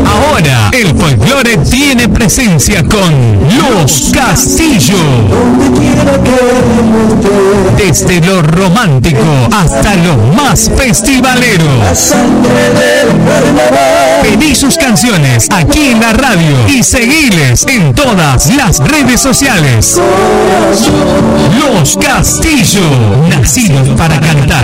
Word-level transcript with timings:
Ahora 0.07 0.70
el 0.71 0.95
folclore 0.97 1.57
tiene 1.70 2.07
presencia 2.07 2.84
con 2.84 3.39
Los 3.57 4.11
Castillo. 4.13 4.95
Desde 7.77 8.21
lo 8.21 8.41
romántico 8.41 9.25
hasta 9.52 9.95
lo 9.95 10.16
más 10.35 10.71
festivalero. 10.75 11.66
Pedí 14.23 14.55
sus 14.55 14.77
canciones 14.77 15.47
aquí 15.52 15.91
en 15.91 15.99
la 15.99 16.13
radio 16.13 16.55
y 16.67 16.83
seguiles 16.83 17.66
en 17.67 17.94
todas 17.94 18.47
las 18.55 18.80
redes 18.80 19.19
sociales. 19.19 19.99
Los 21.59 21.97
Castillo, 21.97 22.81
nacidos 23.30 23.89
para 23.97 24.19
cantar. 24.19 24.64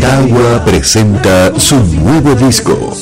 Tawa 0.00 0.64
presenta 0.64 1.52
su 1.58 1.76
nuevo 1.76 2.34
disco. 2.34 2.92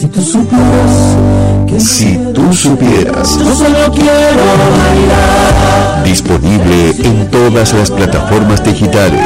Si 1.78 2.18
tú 2.34 2.52
supieras, 2.52 3.38
disponible 6.04 6.90
en 7.02 7.30
todas 7.30 7.72
las 7.72 7.90
plataformas 7.90 8.62
digitales. 8.64 9.22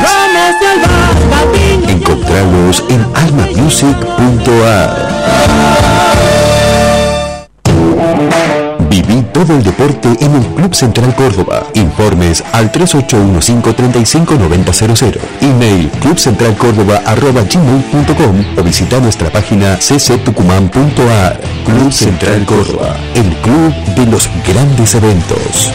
Encontrarlos 1.88 2.84
en 2.88 3.04
almamusic.ar. 3.14 5.81
todo 9.32 9.54
el 9.54 9.62
deporte 9.62 10.08
en 10.20 10.34
el 10.34 10.44
Club 10.54 10.74
Central 10.74 11.14
Córdoba. 11.14 11.64
Informes 11.74 12.42
al 12.52 12.72
3815-359000. 12.72 15.18
Email 15.40 15.88
clubcentralcórdoba.gmail.com 16.00 18.58
o 18.58 18.62
visita 18.62 19.00
nuestra 19.00 19.30
página 19.30 19.78
cctucumán.ar. 19.78 21.40
Club 21.64 21.92
Central 21.92 22.44
Córdoba, 22.44 22.96
el 23.14 23.34
club 23.36 23.72
de 23.96 24.04
los 24.06 24.28
grandes 24.46 24.94
eventos. 24.94 25.72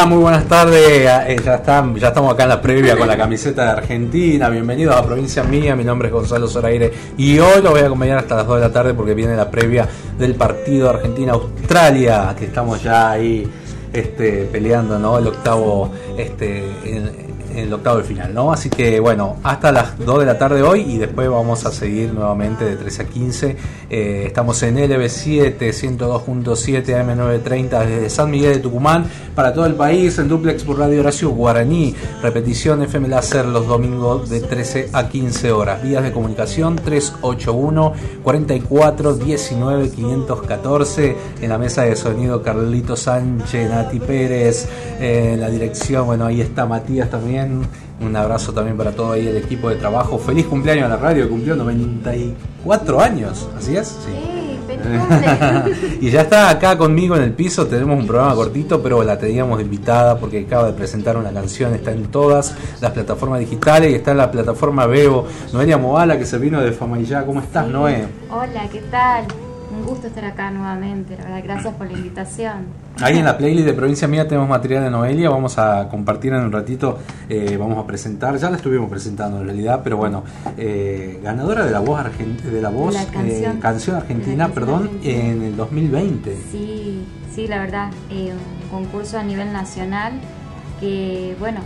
¿Cómo 0.00 0.06
está? 0.06 0.06
Muy 0.06 0.22
buenas 0.22 0.48
tardes. 0.48 0.80
Eh, 0.88 1.36
ya, 1.44 1.54
están, 1.56 1.94
ya 1.94 2.08
estamos 2.08 2.32
acá 2.32 2.44
en 2.44 2.48
la 2.48 2.62
previa 2.62 2.96
con 2.96 3.06
la 3.06 3.18
camiseta 3.18 3.64
de 3.64 3.70
Argentina. 3.70 4.48
Bienvenidos 4.48 4.96
a 4.96 5.04
Provincia 5.04 5.42
Mía. 5.42 5.76
Mi 5.76 5.84
nombre 5.84 6.08
es 6.08 6.14
Gonzalo 6.14 6.48
Zoraire 6.48 6.90
y 7.18 7.38
hoy 7.38 7.60
lo 7.62 7.72
voy 7.72 7.80
a 7.80 7.86
acompañar 7.86 8.18
hasta 8.18 8.36
las 8.36 8.46
2 8.46 8.56
de 8.56 8.62
la 8.62 8.72
tarde 8.72 8.94
porque 8.94 9.14
viene 9.14 9.36
la 9.36 9.50
previa 9.50 9.86
del 10.18 10.36
partido 10.36 10.88
Argentina-Australia, 10.88 12.34
que 12.38 12.46
estamos 12.46 12.82
ya 12.82 13.10
ahí 13.10 13.46
este, 13.92 14.48
peleando, 14.50 14.98
¿no? 14.98 15.18
El 15.18 15.26
octavo, 15.26 15.92
este, 16.16 16.64
en 17.52 17.58
el 17.58 17.72
octavo 17.72 17.98
de 17.98 18.04
final, 18.04 18.32
¿no? 18.34 18.52
Así 18.52 18.70
que 18.70 19.00
bueno, 19.00 19.36
hasta 19.42 19.72
las 19.72 19.98
2 19.98 20.20
de 20.20 20.26
la 20.26 20.38
tarde 20.38 20.62
hoy 20.62 20.82
y 20.82 20.98
después 20.98 21.28
vamos 21.28 21.64
a 21.66 21.72
seguir 21.72 22.12
nuevamente 22.12 22.64
de 22.64 22.76
13 22.76 23.02
a 23.02 23.06
15. 23.06 23.56
Eh, 23.90 24.24
estamos 24.26 24.62
en 24.62 24.76
LB7, 24.76 25.58
102.7 25.58 26.84
AM930 26.84 27.86
desde 27.86 28.10
San 28.10 28.30
Miguel 28.30 28.54
de 28.54 28.58
Tucumán 28.60 29.04
para 29.34 29.52
todo 29.52 29.66
el 29.66 29.74
país 29.74 30.18
en 30.18 30.28
duplex 30.28 30.64
por 30.64 30.78
Radio 30.78 31.00
Horacio 31.00 31.30
Guaraní. 31.30 31.94
Repetición 32.22 32.82
FM 32.82 33.08
Láser 33.08 33.46
los 33.46 33.66
domingos 33.66 34.28
de 34.28 34.40
13 34.40 34.90
a 34.92 35.08
15 35.08 35.52
horas. 35.52 35.82
Vías 35.82 36.02
de 36.02 36.12
comunicación 36.12 36.76
381 36.76 37.92
44 38.22 39.14
19 39.14 39.90
514. 39.90 41.16
En 41.40 41.48
la 41.48 41.58
mesa 41.58 41.82
de 41.82 41.96
sonido 41.96 42.42
Carlito 42.42 42.96
Sánchez, 42.96 43.70
Nati 43.70 44.00
Pérez. 44.00 44.68
Eh, 45.00 45.32
en 45.34 45.40
la 45.40 45.48
dirección, 45.48 46.06
bueno, 46.06 46.26
ahí 46.26 46.40
está 46.40 46.66
Matías 46.66 47.10
también. 47.10 47.39
Un 47.48 48.16
abrazo 48.16 48.52
también 48.52 48.76
para 48.76 48.92
todo 48.92 49.12
ahí 49.12 49.28
el 49.28 49.36
equipo 49.36 49.68
de 49.68 49.76
trabajo. 49.76 50.18
Feliz 50.18 50.46
cumpleaños 50.46 50.86
a 50.86 50.88
la 50.88 50.96
radio, 50.96 51.28
cumplió 51.28 51.54
94 51.56 53.00
años, 53.00 53.48
¿así 53.56 53.76
es? 53.76 53.88
Sí. 54.06 54.40
y 56.00 56.10
ya 56.10 56.22
está 56.22 56.48
acá 56.48 56.76
conmigo 56.76 57.16
en 57.16 57.22
el 57.22 57.32
piso, 57.32 57.66
tenemos 57.66 57.98
un 57.98 58.06
programa 58.06 58.34
cortito, 58.34 58.82
pero 58.82 59.02
la 59.02 59.18
teníamos 59.18 59.60
invitada 59.60 60.18
porque 60.18 60.40
acaba 60.40 60.68
de 60.68 60.72
presentar 60.72 61.16
una 61.16 61.32
canción, 61.32 61.74
está 61.74 61.92
en 61.92 62.06
todas 62.06 62.54
las 62.80 62.90
plataformas 62.92 63.40
digitales 63.40 63.92
y 63.92 63.94
está 63.96 64.12
en 64.12 64.18
la 64.18 64.30
plataforma 64.30 64.86
Veo. 64.86 65.26
Noelia 65.52 65.78
Moala, 65.78 66.18
que 66.18 66.26
se 66.26 66.38
vino 66.38 66.60
de 66.60 66.72
Famayá, 66.72 67.24
¿cómo 67.24 67.40
estás, 67.40 67.66
Noé? 67.66 68.06
Hola, 68.30 68.68
¿qué 68.70 68.80
tal? 68.90 69.26
Un 69.72 69.84
gusto 69.86 70.08
estar 70.08 70.24
acá 70.24 70.50
nuevamente, 70.50 71.16
la 71.16 71.24
verdad, 71.24 71.40
gracias 71.44 71.74
por 71.74 71.86
la 71.90 71.92
invitación. 71.96 72.66
Ahí 73.00 73.18
en 73.18 73.24
la 73.24 73.38
playlist 73.38 73.66
de 73.66 73.72
Provincia 73.72 74.08
Mía 74.08 74.26
tenemos 74.26 74.48
material 74.48 74.82
de 74.84 74.90
Noelia, 74.90 75.30
vamos 75.30 75.58
a 75.58 75.88
compartir 75.88 76.32
en 76.32 76.42
un 76.42 76.50
ratito, 76.52 76.98
eh, 77.28 77.56
vamos 77.56 77.78
a 77.78 77.86
presentar, 77.86 78.36
ya 78.36 78.50
la 78.50 78.56
estuvimos 78.56 78.90
presentando 78.90 79.38
en 79.40 79.44
realidad, 79.46 79.80
pero 79.84 79.96
bueno, 79.96 80.24
eh, 80.56 81.20
ganadora 81.22 81.64
de 81.64 81.70
la 81.70 81.78
voz, 81.78 82.00
de 82.42 82.60
la 82.60 82.68
voz 82.68 82.94
La 82.94 83.04
canción. 83.06 83.56
eh, 83.56 83.60
canción 83.60 83.96
argentina, 83.96 84.48
La 84.48 84.52
canción 84.54 84.66
perdón, 84.66 84.82
argentina. 84.86 85.14
en 85.24 85.42
el 85.42 85.56
2020. 85.56 86.36
Sí, 86.50 87.04
sí, 87.32 87.46
la 87.46 87.60
verdad, 87.60 87.90
un 88.10 88.68
concurso 88.70 89.18
a 89.18 89.22
nivel 89.22 89.52
nacional 89.52 90.14
que, 90.80 91.36
bueno, 91.38 91.60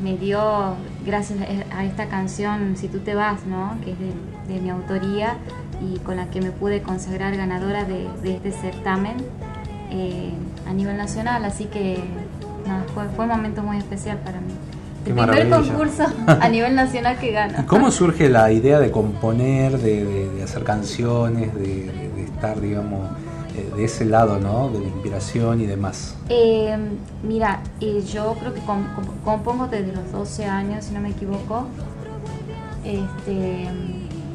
me 0.00 0.16
dio, 0.16 0.74
gracias 1.04 1.40
a 1.76 1.84
esta 1.84 2.06
canción, 2.06 2.76
Si 2.76 2.86
tú 2.86 3.00
te 3.00 3.16
vas, 3.16 3.44
¿no? 3.46 3.76
Que 3.84 3.90
es 3.90 3.98
de, 3.98 4.54
de 4.54 4.60
mi 4.60 4.70
autoría 4.70 5.38
y 5.80 5.98
con 6.00 6.16
la 6.16 6.26
que 6.30 6.40
me 6.40 6.50
pude 6.50 6.82
consagrar 6.82 7.36
ganadora 7.36 7.84
de, 7.84 8.08
de 8.22 8.36
este 8.36 8.52
certamen 8.52 9.16
eh, 9.90 10.32
a 10.68 10.72
nivel 10.72 10.96
nacional, 10.96 11.44
así 11.44 11.64
que 11.66 11.98
nada, 12.66 12.84
fue, 12.94 13.04
fue 13.14 13.24
un 13.24 13.30
momento 13.30 13.62
muy 13.62 13.78
especial 13.78 14.18
para 14.18 14.40
mí. 14.40 14.52
Qué 15.04 15.10
El 15.10 15.16
primer 15.16 15.48
concurso 15.48 16.04
a 16.26 16.48
nivel 16.48 16.74
nacional 16.74 17.16
que 17.18 17.32
gano. 17.32 17.54
¿Y 17.60 17.62
cómo 17.64 17.90
surge 17.90 18.28
la 18.28 18.50
idea 18.52 18.80
de 18.80 18.90
componer, 18.90 19.78
de, 19.78 20.04
de- 20.04 20.30
de 20.30 20.42
hacer 20.42 20.64
canciones, 20.64 21.54
de, 21.54 22.08
estar, 22.24 22.60
digamos, 22.60 23.08
de 23.76 23.84
ese 23.84 24.04
lado, 24.04 24.38
¿no? 24.38 24.68
De 24.68 24.80
la 24.80 24.86
inspiración 24.86 25.60
y 25.60 25.66
demás. 25.66 26.14
Eh, 26.28 26.76
mira, 27.22 27.60
eh, 27.80 28.04
yo 28.12 28.34
creo 28.38 28.52
que 28.54 28.60
com- 28.60 28.86
com- 28.94 29.04
compongo 29.24 29.66
desde 29.68 29.92
los 29.92 30.12
12 30.12 30.44
años, 30.44 30.84
si 30.84 30.94
no 30.94 31.00
me 31.00 31.10
equivoco. 31.10 31.66
Este, 32.84 33.68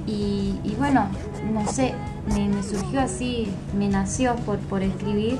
y, 0.08 0.60
y 0.64 0.76
bueno, 0.78 1.08
no 1.52 1.68
sé, 1.68 1.94
me, 2.34 2.64
surgió 2.64 3.02
así, 3.02 3.48
me 3.78 3.88
nació 3.88 4.36
por, 4.38 4.58
por 4.60 4.82
escribir. 4.82 5.38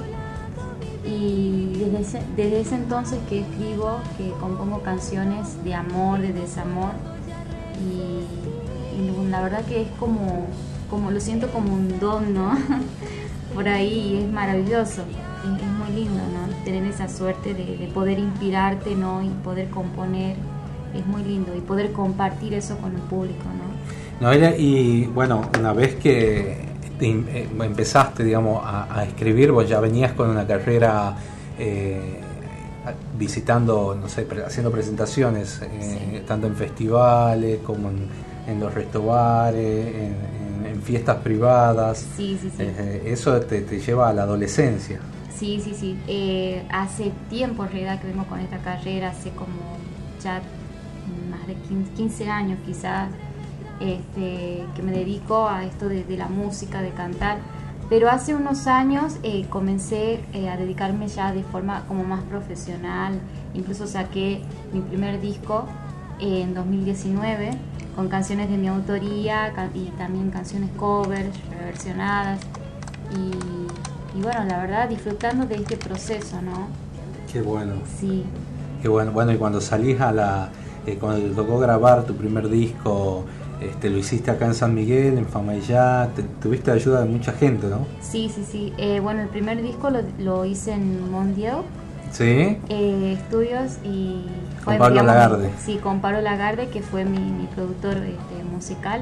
Y 1.06 1.74
desde 1.78 2.02
ese, 2.02 2.24
desde 2.36 2.62
ese 2.62 2.76
entonces 2.76 3.20
que 3.28 3.42
escribo, 3.42 4.00
que 4.18 4.32
compongo 4.40 4.82
canciones 4.82 5.64
de 5.64 5.74
amor, 5.74 6.20
de 6.20 6.34
desamor. 6.34 6.92
Y, 7.82 8.24
la 9.30 9.42
verdad 9.42 9.66
que 9.66 9.82
es 9.82 9.88
como, 10.00 10.46
como 10.92 11.10
lo 11.10 11.20
siento 11.20 11.48
como 11.50 11.74
un 11.74 12.00
don, 12.00 12.36
¿no? 12.36 12.56
Por 13.56 13.68
ahí 13.68 14.22
es 14.24 14.32
maravilloso. 14.32 15.02
Es 15.44 15.68
muy 15.68 15.92
lindo, 15.92 16.22
¿no? 16.22 16.64
Tener 16.64 16.84
esa 16.86 17.10
suerte 17.10 17.56
de, 17.56 17.90
poder 17.94 18.20
inspirarte, 18.20 18.96
¿no? 18.96 19.24
Y 19.24 19.30
poder 19.30 19.70
componer, 19.72 20.36
es 20.94 21.06
muy 21.08 21.24
lindo. 21.24 21.56
Y 21.56 21.62
poder 21.62 21.92
compartir 21.94 22.54
eso 22.54 22.78
con 22.78 22.94
el 22.94 23.02
público, 23.02 23.44
¿no? 23.44 23.73
Noelia, 24.24 24.56
y 24.56 25.06
bueno, 25.08 25.52
una 25.60 25.74
vez 25.74 25.96
que 25.96 26.56
eh, 27.02 27.50
empezaste, 27.60 28.24
digamos, 28.24 28.64
a, 28.66 29.04
escribir, 29.04 29.52
vos 29.52 29.68
ya 29.68 29.82
venías 29.82 30.14
con 30.14 30.30
una 30.30 30.48
carrera 30.48 31.14
eh, 31.60 32.22
visitando, 33.18 33.98
no 34.00 34.08
sé, 34.08 34.26
haciendo 34.48 34.72
presentaciones, 34.72 35.62
eh, 35.62 36.24
tanto 36.26 36.48
en 36.48 36.56
festivales 36.56 37.60
como 37.66 37.90
en, 37.90 38.60
los 38.62 38.74
restaurantes, 38.74 39.94
en, 39.94 40.82
fiestas 40.84 41.18
privadas. 41.18 42.06
Sí, 42.16 42.38
sí, 42.42 42.50
sí. 42.58 42.64
eso 43.06 43.42
te, 43.42 43.62
lleva 43.80 44.08
a 44.08 44.14
la 44.14 44.24
adolescencia. 44.24 45.00
Sí, 45.38 45.62
sí, 45.62 45.74
sí. 45.76 45.98
hace 46.70 47.12
tiempo 47.30 47.66
en 47.66 47.72
realidad 47.72 48.02
que 48.02 48.08
vengo 48.08 48.24
con 48.26 48.40
esta 48.40 48.60
carrera, 48.60 49.10
hace 49.10 49.32
como 49.32 49.78
ya 50.22 50.42
más 51.30 51.46
de 51.46 51.56
15 51.98 52.30
años 52.30 52.60
quizás 52.66 53.10
este, 53.84 54.66
que 54.76 54.82
me 54.82 54.92
dedico 54.92 55.48
a 55.48 55.66
esto 55.66 55.90
de, 55.90 56.06
la 56.18 56.28
música, 56.28 56.82
de 56.82 56.92
cantar. 56.92 57.38
Pero 57.90 58.10
hace 58.10 58.34
unos 58.34 58.68
años 58.68 59.18
eh, 59.24 59.46
comencé 59.50 60.24
eh, 60.34 60.50
a 60.50 60.56
dedicarme 60.56 61.08
ya 61.10 61.34
de 61.34 61.44
forma 61.44 61.84
como 61.88 62.04
más 62.04 62.24
profesional. 62.24 63.20
Incluso 63.54 63.86
saqué 63.86 64.42
mi 64.72 64.80
primer 64.80 65.20
disco 65.20 65.66
en 66.20 66.54
2019 66.54 67.52
con 67.96 68.08
canciones 68.08 68.50
de 68.50 68.58
mi 68.58 68.68
autoría 68.68 69.54
y 69.74 69.86
también 69.98 70.32
canciones 70.32 70.70
covers, 70.78 71.30
reversionadas. 71.52 72.40
Y, 73.12 74.22
bueno, 74.22 74.44
la 74.46 74.60
verdad, 74.60 74.90
disfrutando 74.90 75.46
de 75.46 75.56
este 75.56 75.78
proceso, 75.78 76.42
¿no? 76.42 76.68
Qué 77.32 77.42
bueno. 77.42 77.74
Sí. 78.00 78.24
Qué 78.82 78.88
bueno. 78.88 79.12
Bueno, 79.12 79.34
y 79.34 79.38
cuando 79.38 79.62
salís 79.62 80.00
a 80.02 80.12
la. 80.12 80.50
Eh, 80.86 80.98
cuando 81.00 81.28
te 81.28 81.34
tocó 81.34 81.60
grabar 81.60 82.04
tu 82.04 82.16
primer 82.16 82.50
disco, 82.50 83.26
este, 83.62 83.90
lo 83.90 83.98
hiciste 83.98 84.32
acá 84.32 84.46
en 84.46 84.56
San 84.56 84.74
Miguel, 84.74 85.18
en 85.18 85.26
Famayá, 85.26 86.10
tuviste 86.42 86.72
ayuda 86.72 87.02
de 87.02 87.10
mucha 87.10 87.32
gente, 87.32 87.68
¿no? 87.68 87.86
Sí, 88.02 88.30
sí, 88.34 88.44
sí. 88.50 88.74
Eh, 88.78 89.00
bueno, 89.00 89.22
el 89.22 89.30
primer 89.30 89.62
disco 89.62 89.90
lo, 90.20 90.46
hice 90.46 90.74
en 90.74 91.12
Mondial. 91.12 91.62
Sí. 92.12 92.58
Eh, 92.70 93.18
estudios 93.20 93.78
y... 93.84 94.26
Con 94.64 94.78
Pablo 94.78 95.04
Lagarde. 95.04 95.50
Sí, 95.64 95.78
con 95.78 96.00
Pablo 96.02 96.22
Lagarde, 96.22 96.70
que 96.70 96.82
fue 96.82 97.06
mi, 97.06 97.48
productor 97.56 97.98
este, 97.98 98.44
musical. 98.52 99.02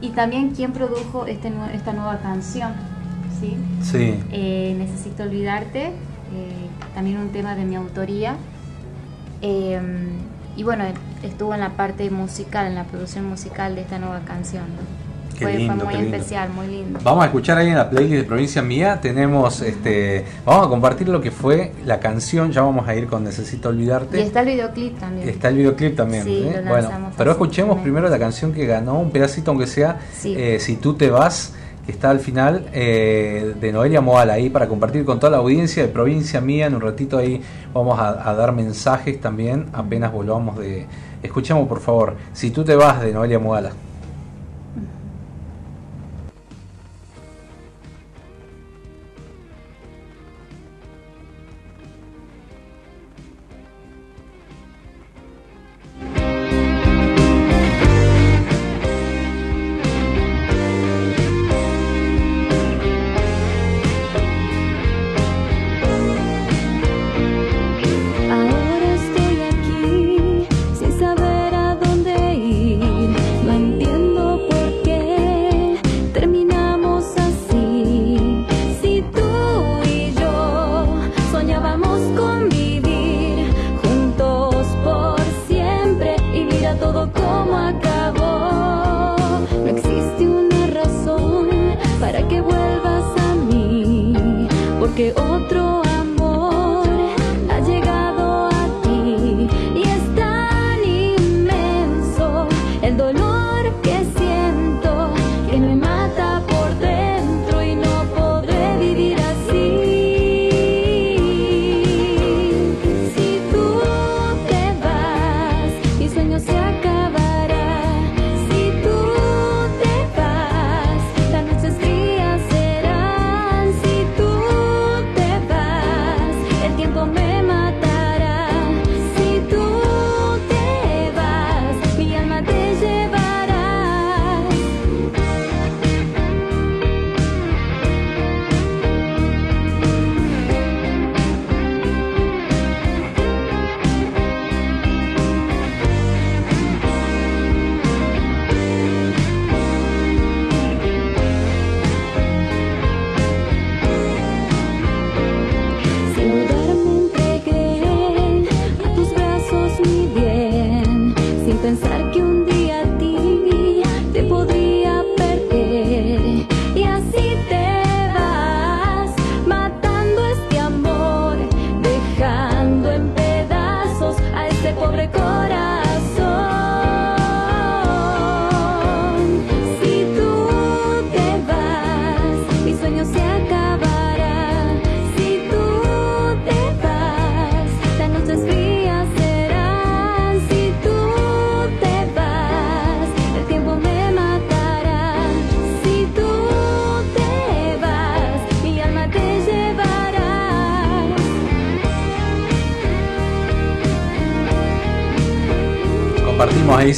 Y 0.00 0.10
también 0.10 0.50
quien 0.50 0.72
produjo 0.72 1.26
este, 1.26 1.52
esta 1.72 1.92
nueva 1.92 2.18
canción, 2.18 2.72
¿sí? 3.40 3.56
Sí. 3.82 4.14
Eh, 4.32 4.74
Necesito 4.78 5.24
Olvidarte, 5.24 5.92
también 6.94 7.18
un 7.18 7.30
tema 7.30 7.54
de 7.54 7.64
mi 7.64 7.76
autoría. 7.76 8.36
Y 10.58 10.64
bueno, 10.64 10.84
estuvo 11.22 11.54
en 11.54 11.60
la 11.60 11.70
parte 11.70 12.10
musical, 12.10 12.66
en 12.66 12.74
la 12.74 12.82
producción 12.82 13.24
musical 13.26 13.76
de 13.76 13.82
esta 13.82 14.00
nueva 14.00 14.22
canción. 14.24 14.64
fue, 15.38 15.56
muy 15.56 15.94
especial, 15.94 16.50
muy 16.50 16.66
lindo. 16.66 16.98
Vamos 17.04 17.22
a 17.22 17.26
escuchar 17.26 17.58
ahí 17.58 17.68
en 17.68 17.76
la 17.76 17.88
playlist 17.88 18.22
de 18.22 18.24
Provincia 18.24 18.60
Mía, 18.60 18.98
tenemos, 19.00 19.62
este, 19.62 20.24
vamos 20.44 20.66
a 20.66 20.68
compartir 20.68 21.08
lo 21.10 21.20
que 21.20 21.30
fue 21.30 21.74
la 21.86 22.00
canción, 22.00 22.50
ya 22.50 22.62
vamos 22.62 22.88
a 22.88 22.96
ir 22.96 23.06
con 23.06 23.22
Necesito 23.22 23.68
Olvidarte. 23.68 24.18
Y 24.18 24.22
está 24.24 24.40
el 24.40 24.46
videoclip 24.46 24.98
también. 24.98 25.28
Está 25.28 25.48
el 25.50 25.56
videoclip 25.58 25.94
también. 25.94 26.24
¿eh? 26.26 26.64
bueno, 26.66 27.12
pero 27.16 27.30
escuchemos 27.30 27.78
primero 27.78 28.08
la 28.08 28.18
canción 28.18 28.52
que 28.52 28.66
ganó, 28.66 28.98
un 28.98 29.12
pedacito 29.12 29.52
aunque 29.52 29.68
sea, 29.68 30.00
eh, 30.24 30.58
Si 30.58 30.74
tú 30.74 30.94
te 30.94 31.08
vas 31.08 31.52
está 31.88 32.10
al 32.10 32.20
final 32.20 32.66
eh, 32.72 33.54
de 33.60 33.72
Noelia 33.72 34.00
Moal 34.00 34.30
ahí 34.30 34.50
para 34.50 34.68
compartir 34.68 35.04
con 35.04 35.18
toda 35.18 35.30
la 35.30 35.38
audiencia 35.38 35.82
de 35.82 35.88
provincia 35.88 36.40
mía. 36.40 36.66
En 36.66 36.74
un 36.74 36.80
ratito 36.80 37.18
ahí 37.18 37.40
vamos 37.72 37.98
a, 37.98 38.34
dar 38.34 38.52
mensajes 38.52 39.20
también 39.20 39.66
apenas 39.72 40.12
volvamos 40.12 40.58
de, 40.58 40.86
Escuchemos 41.22 41.66
por 41.66 41.80
favor, 41.80 42.14
si 42.32 42.50
tú 42.50 42.64
te 42.64 42.76
vas 42.76 43.00
de 43.00 43.12
Noelia 43.12 43.38
Mugala. 43.38 43.72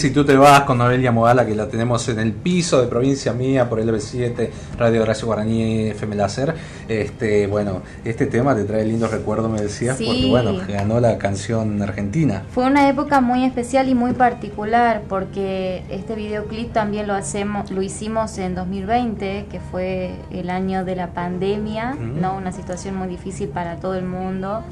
Si 0.00 0.10
tú 0.12 0.24
te 0.24 0.34
vas 0.34 0.62
con 0.62 0.78
Noelia 0.78 1.12
Modala 1.12 1.44
que 1.44 1.54
la 1.54 1.68
tenemos 1.68 2.08
en 2.08 2.20
el 2.20 2.32
piso 2.32 2.80
de 2.80 2.86
provincia 2.86 3.34
mía 3.34 3.68
por 3.68 3.80
el 3.80 3.90
LB7 3.90 4.48
Radio 4.78 5.02
Horacio 5.02 5.26
Guaraní 5.26 5.88
FM 5.90 6.16
Láser 6.16 6.54
este 6.88 7.46
bueno 7.46 7.82
este 8.02 8.24
tema 8.24 8.54
te 8.54 8.64
trae 8.64 8.86
lindos 8.86 9.10
recuerdos 9.10 9.50
me 9.50 9.60
decías 9.60 9.98
porque 10.02 10.26
bueno 10.26 10.54
ganó 10.66 11.00
la 11.00 11.18
canción 11.18 11.82
argentina. 11.82 12.44
Fue 12.50 12.64
una 12.64 12.88
época 12.88 13.20
muy 13.20 13.44
especial 13.44 13.90
y 13.90 13.94
muy 13.94 14.14
particular 14.14 15.02
porque 15.06 15.82
este 15.90 16.14
videoclip 16.14 16.72
también 16.72 17.06
lo 17.06 17.12
hacemos 17.12 17.70
lo 17.70 17.82
hicimos 17.82 18.38
en 18.38 18.54
2020 18.54 19.48
que 19.50 19.60
fue 19.60 20.14
el 20.30 20.48
año 20.48 20.82
de 20.86 20.96
la 20.96 21.08
pandemia 21.08 21.92
no 21.92 22.38
una 22.38 22.52
situación 22.52 22.96
muy 22.96 23.08
difícil 23.08 23.50
para 23.50 23.76
todo 23.76 23.96
el 23.96 24.06
mundo. 24.06 24.62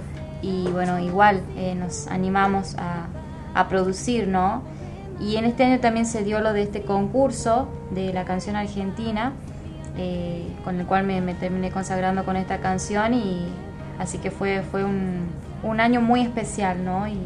Y 0.40 0.70
bueno 0.70 0.98
igual 1.00 1.42
eh, 1.58 1.74
nos 1.74 2.06
animamos 2.06 2.76
a 2.78 3.08
a 3.54 3.68
producir, 3.68 4.28
¿no? 4.28 4.62
Y 5.20 5.36
en 5.36 5.44
este 5.44 5.64
año 5.64 5.80
también 5.80 6.06
se 6.06 6.22
dio 6.22 6.40
lo 6.40 6.52
de 6.52 6.62
este 6.62 6.82
concurso 6.82 7.68
de 7.90 8.12
la 8.12 8.24
canción 8.24 8.56
argentina, 8.56 9.32
eh, 9.96 10.46
con 10.64 10.78
el 10.78 10.86
cual 10.86 11.04
me, 11.04 11.34
terminé 11.34 11.70
consagrando 11.70 12.24
con 12.24 12.36
esta 12.36 12.58
canción 12.58 13.14
y 13.14 13.48
así 13.98 14.18
que 14.18 14.30
fue, 14.30 14.62
fue 14.70 14.84
un, 14.84 15.26
un 15.62 15.80
año 15.80 16.00
muy 16.00 16.20
especial, 16.20 16.84
¿no? 16.84 17.08
Y, 17.08 17.18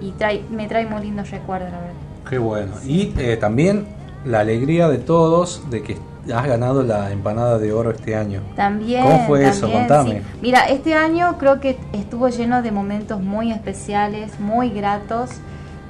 y 0.00 0.12
trae, 0.12 0.42
me 0.50 0.66
trae 0.66 0.86
muy 0.86 1.02
lindos 1.02 1.30
recuerdos, 1.30 1.70
la 1.70 1.78
verdad. 1.78 1.94
Qué 2.28 2.38
bueno. 2.38 2.72
Y 2.84 3.14
eh, 3.18 3.36
también 3.36 3.86
la 4.24 4.40
alegría 4.40 4.88
de 4.88 4.98
todos 4.98 5.62
de 5.70 5.82
que 5.82 5.96
has 6.34 6.46
ganado 6.46 6.82
la 6.82 7.10
empanada 7.10 7.58
de 7.58 7.72
oro 7.72 7.90
este 7.90 8.14
año. 8.14 8.42
También. 8.56 9.02
¿Cómo 9.02 9.26
fue 9.26 9.48
eso? 9.48 9.70
Contame. 9.70 10.22
Mira, 10.42 10.68
este 10.68 10.94
año 10.94 11.36
creo 11.38 11.60
que 11.60 11.78
estuvo 11.92 12.28
lleno 12.28 12.62
de 12.62 12.70
momentos 12.70 13.20
muy 13.20 13.52
especiales, 13.52 14.38
muy 14.40 14.70
gratos 14.70 15.30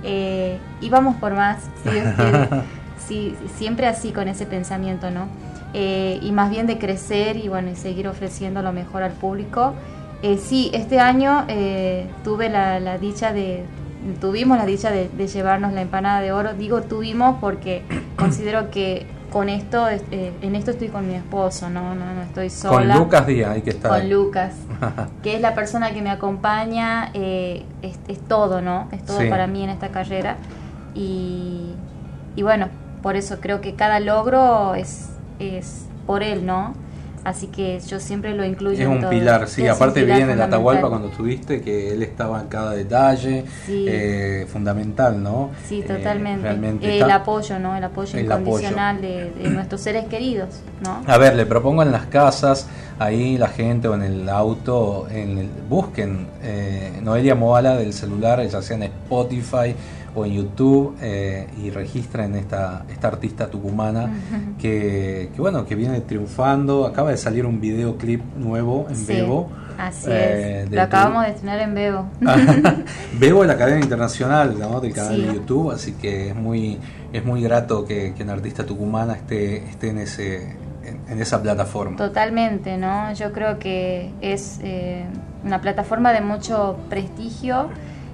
eh, 0.02 0.58
y 0.80 0.88
vamos 0.90 1.16
por 1.16 1.34
más, 1.34 1.58
sí, 3.06 3.34
siempre 3.56 3.86
así 3.86 4.12
con 4.12 4.28
ese 4.28 4.46
pensamiento, 4.46 5.10
¿no? 5.10 5.28
Eh, 5.74 6.18
y 6.22 6.32
más 6.32 6.50
bien 6.50 6.66
de 6.66 6.78
crecer 6.78 7.36
y 7.36 7.48
bueno, 7.48 7.70
y 7.70 7.76
seguir 7.76 8.08
ofreciendo 8.08 8.62
lo 8.62 8.72
mejor 8.72 9.02
al 9.02 9.12
público. 9.12 9.74
Eh, 10.22 10.38
sí, 10.38 10.70
este 10.72 10.98
año 10.98 11.46
tuve 12.24 12.48
la, 12.48 12.98
dicha 12.98 13.32
de, 13.32 13.64
tuvimos 14.20 14.58
la 14.58 14.66
dicha 14.66 14.90
de, 14.90 15.08
llevarnos 15.28 15.72
la 15.72 15.82
empanada 15.82 16.20
de 16.20 16.32
oro. 16.32 16.54
Digo 16.54 16.82
tuvimos 16.82 17.36
porque 17.40 17.82
considero 18.16 18.70
que 18.70 19.06
con 19.38 19.48
esto, 19.48 19.86
en 19.88 20.56
esto 20.56 20.72
estoy 20.72 20.88
con 20.88 21.06
mi 21.06 21.14
esposo, 21.14 21.70
no, 21.70 21.94
no, 21.94 22.12
no 22.12 22.22
estoy 22.22 22.50
sola. 22.50 22.96
Con 22.96 23.04
Lucas 23.04 23.24
Díaz, 23.24 23.52
hay 23.52 23.62
que 23.62 23.70
estar. 23.70 23.88
Con 23.88 24.10
Lucas, 24.10 24.54
que 25.22 25.36
es 25.36 25.40
la 25.40 25.54
persona 25.54 25.92
que 25.92 26.02
me 26.02 26.10
acompaña, 26.10 27.10
eh, 27.14 27.64
es, 27.80 28.18
todo, 28.26 28.60
¿no? 28.60 28.88
Es 28.90 29.04
todo 29.04 29.18
para 29.30 29.46
mí 29.46 29.62
en 29.62 29.70
esta 29.70 29.90
carrera. 29.90 30.38
Y, 30.92 31.72
y 32.34 32.42
bueno, 32.42 32.66
por 33.00 33.14
eso 33.14 33.38
creo 33.40 33.60
que 33.60 33.76
cada 33.76 34.00
logro 34.00 34.74
es, 34.74 35.10
es 35.38 35.86
por 36.04 36.24
él, 36.24 36.44
¿no? 36.44 36.74
Así 37.24 37.48
que 37.48 37.80
yo 37.80 38.00
siempre 38.00 38.34
lo 38.34 38.44
incluyo. 38.44 38.80
Es 38.80 38.88
un 38.88 39.08
pilar, 39.08 39.48
sí. 39.48 39.66
Aparte 39.66 40.04
bien 40.04 40.30
en 40.30 40.40
Atahualpa 40.40 40.88
cuando 40.88 41.08
estuviste, 41.08 41.60
que 41.60 41.92
él 41.92 42.02
estaba 42.02 42.40
en 42.40 42.48
cada 42.48 42.72
detalle, 42.72 43.44
eh, 43.68 44.46
fundamental, 44.50 45.22
¿no? 45.22 45.50
Sí, 45.66 45.80
eh, 45.80 45.84
totalmente. 45.84 46.98
el 46.98 47.10
apoyo, 47.10 47.58
¿no? 47.58 47.76
El 47.76 47.84
apoyo 47.84 48.18
incondicional 48.18 49.00
De, 49.00 49.30
nuestros 49.50 49.80
seres 49.80 50.06
queridos, 50.06 50.60
¿no? 50.82 51.02
A 51.06 51.18
ver, 51.18 51.34
le 51.34 51.46
propongo 51.46 51.82
en 51.82 51.92
las 51.92 52.06
casas, 52.06 52.66
ahí 52.98 53.38
la 53.38 53.48
gente 53.48 53.88
o 53.88 53.94
en 53.94 54.02
el 54.02 54.28
auto, 54.28 55.06
en 55.10 55.38
el, 55.38 55.48
busquen 55.68 56.26
eh, 56.42 57.00
Noelia 57.02 57.34
Moala 57.34 57.76
del 57.76 57.92
celular, 57.92 58.46
ya 58.46 58.62
sea 58.62 58.76
en 58.76 58.84
Spotify 58.84 59.74
o 60.14 60.24
en 60.24 60.32
YouTube 60.32 60.96
eh, 61.00 61.46
y 61.62 61.70
registren 61.70 62.34
esta, 62.34 62.84
esta 62.90 63.08
artista 63.08 63.48
tucumana 63.48 64.10
que, 64.58 65.30
bueno, 65.36 65.64
que 65.66 65.74
viene 65.74 66.00
triunfando. 66.00 66.86
Acaba 66.86 67.10
de 67.10 67.16
salir 67.16 67.46
un 67.46 67.60
videoclip 67.60 68.22
nuevo 68.36 68.86
en 68.90 69.06
Bebo. 69.06 69.50
Así 69.78 70.10
eh, 70.10 70.62
es. 70.64 70.70
Lo 70.70 70.82
acabamos 70.82 71.24
de 71.24 71.30
estrenar 71.30 71.60
en 71.60 71.74
Bebo. 71.74 72.06
Bebo 73.18 73.42
es 73.42 73.48
la 73.48 73.56
cadena 73.56 73.80
internacional 73.80 74.58
¿no? 74.58 74.80
del 74.80 74.92
canal 74.92 75.16
de 75.20 75.34
YouTube, 75.34 75.70
así 75.70 75.92
que 75.92 76.30
es 76.30 76.34
muy, 76.34 76.78
es 77.12 77.24
muy 77.24 77.42
grato 77.42 77.84
que, 77.84 78.14
que 78.14 78.22
una 78.22 78.32
artista 78.32 78.64
tucumana 78.64 79.14
esté, 79.14 79.68
esté 79.68 79.90
en 79.90 79.98
ese 79.98 80.56
en, 81.08 81.20
esa 81.20 81.42
plataforma. 81.42 81.96
Totalmente, 81.96 82.76
¿no? 82.76 83.12
Yo 83.12 83.32
creo 83.32 83.58
que 83.58 84.12
es 84.20 84.60
eh, 84.62 85.04
una 85.44 85.60
plataforma 85.60 86.12
de 86.12 86.20
mucho 86.20 86.78
prestigio 86.88 87.68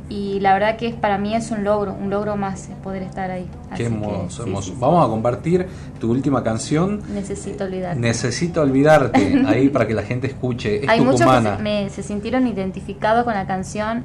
y 0.09 0.39
la 0.41 0.53
verdad 0.53 0.77
que 0.77 0.89
es, 0.89 0.95
para 0.95 1.17
mí 1.17 1.35
es 1.35 1.51
un 1.51 1.65
logro, 1.65 1.95
un 1.95 2.11
logro 2.11 2.37
más 2.37 2.69
poder 2.83 3.03
estar 3.03 3.31
ahí. 3.31 3.49
Qué 3.75 3.87
hermoso, 3.87 4.43
hermoso. 4.43 4.75
Vamos 4.79 5.07
a 5.07 5.09
compartir 5.09 5.67
tu 5.99 6.11
última 6.11 6.45
canción. 6.45 7.03
Necesito 7.15 7.65
olvidarte. 7.65 8.01
Necesito 8.01 8.61
olvidarte, 8.61 9.43
ahí 9.47 9.71
para 9.71 9.87
que 9.87 9.95
la 9.95 10.03
gente 10.03 10.27
escuche. 10.27 10.85
Es 10.85 10.89
Hay 10.89 11.01
muchos 11.01 11.23
que 11.23 11.91
se, 11.91 12.03
sintieron 12.03 12.47
identificados 12.47 13.25
con 13.25 13.33
la 13.33 13.47
canción 13.47 14.05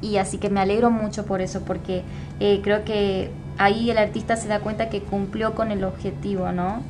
y 0.00 0.16
así 0.16 0.38
que 0.38 0.48
me 0.48 0.60
alegro 0.60 0.90
mucho 0.90 1.26
por 1.26 1.42
eso, 1.42 1.60
porque 1.60 2.02
eh, 2.40 2.60
creo 2.62 2.84
que 2.84 3.30
ahí 3.58 3.90
el 3.90 3.98
artista 3.98 4.36
se 4.36 4.48
da 4.48 4.60
cuenta 4.60 4.88
que 4.88 5.02
cumplió 5.02 5.54
con 5.54 5.70
el 5.70 5.84
objetivo, 5.84 6.52
¿no? 6.52 6.82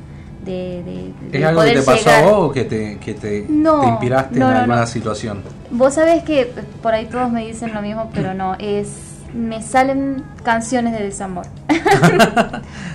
De, 0.45 1.13
¿Es 1.31 1.43
algo 1.43 1.63
que 1.63 1.71
te 1.73 1.81
pasó 1.81 2.09
a 2.09 2.21
vos 2.21 2.49
o 2.49 2.51
que 2.51 2.63
te, 2.65 2.97
que 2.99 3.13
te, 3.13 3.39
inspiraste 3.39 4.37
en 4.37 4.43
alguna 4.43 4.85
situación? 4.85 5.41
Vos 5.71 5.95
sabés 5.95 6.23
que 6.23 6.51
por 6.81 6.93
ahí 6.93 7.05
todos 7.05 7.31
me 7.31 7.45
dicen 7.45 7.73
lo 7.73 7.81
mismo, 7.81 8.09
pero 8.13 8.33
no, 8.33 8.55
es 8.59 9.15
me 9.35 9.61
salen 9.61 10.23
canciones 10.43 10.93
de 10.93 11.03
desamor. 11.03 11.45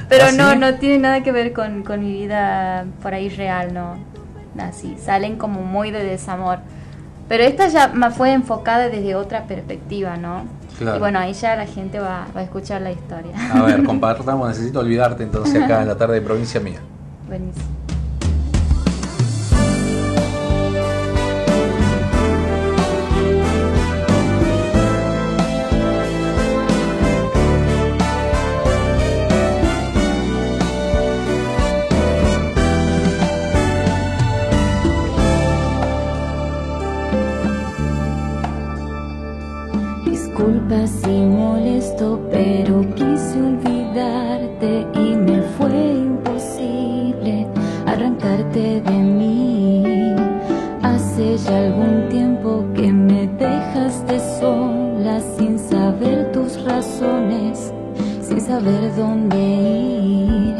pero 0.09 0.25
¿Ah, 0.29 0.33
no, 0.33 0.55
no 0.55 0.75
tiene 0.77 0.99
nada 0.99 1.23
que 1.23 1.33
ver 1.33 1.53
con, 1.53 1.83
con 1.83 2.01
mi 2.01 2.13
vida 2.13 2.87
por 3.03 3.13
ahí 3.13 3.29
real, 3.29 3.75
no. 3.75 3.99
Así, 4.59 4.97
salen 5.03 5.37
como 5.37 5.63
muy 5.63 5.91
de 5.91 6.03
desamor. 6.03 6.59
Pero 7.29 7.45
esta 7.45 7.69
ya 7.69 7.93
fue 8.11 8.33
enfocada 8.33 8.89
desde 8.89 9.15
otra 9.15 9.45
perspectiva, 9.45 10.17
¿no? 10.17 10.45
Y 10.81 10.99
bueno, 10.99 11.19
ahí 11.19 11.35
ya 11.35 11.55
la 11.57 11.67
gente 11.67 12.01
va, 12.01 12.27
va 12.35 12.41
a 12.41 12.43
escuchar 12.43 12.81
la 12.81 12.91
historia. 12.91 13.33
A 13.55 13.63
ver, 13.63 13.85
compartamos, 13.85 14.49
necesito 14.49 14.81
olvidarte 14.81 15.23
entonces 15.23 15.63
acá 15.63 15.83
en 15.83 15.89
la 15.89 15.97
tarde 15.97 16.15
de 16.15 16.23
provincia 16.23 16.59
mía. 16.59 16.81
Buenísimo. 17.31 17.65
Disculpa 40.05 40.85
si 40.89 41.09
molesto, 41.09 42.19
pero 42.33 42.85
saber 55.71 56.33
tus 56.33 56.63
razones, 56.65 57.73
sin 58.21 58.41
saber 58.41 58.95
dónde 58.97 59.39
ir. 59.39 60.60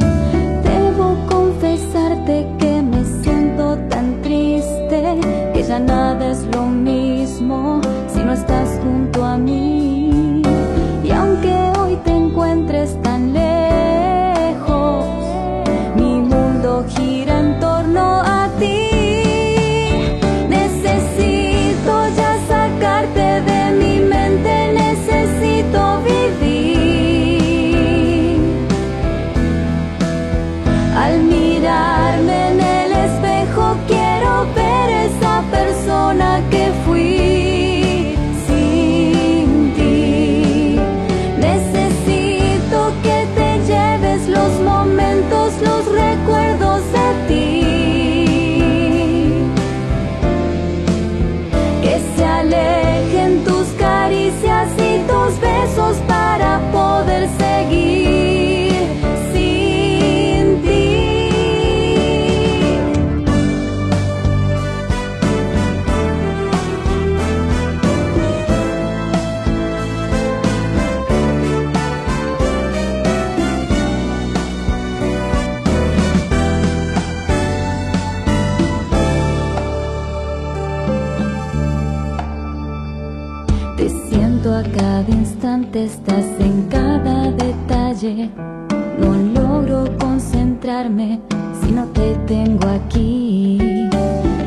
Si 90.83 91.73
no 91.73 91.85
te 91.89 92.15
tengo 92.27 92.67
aquí. 92.69 93.59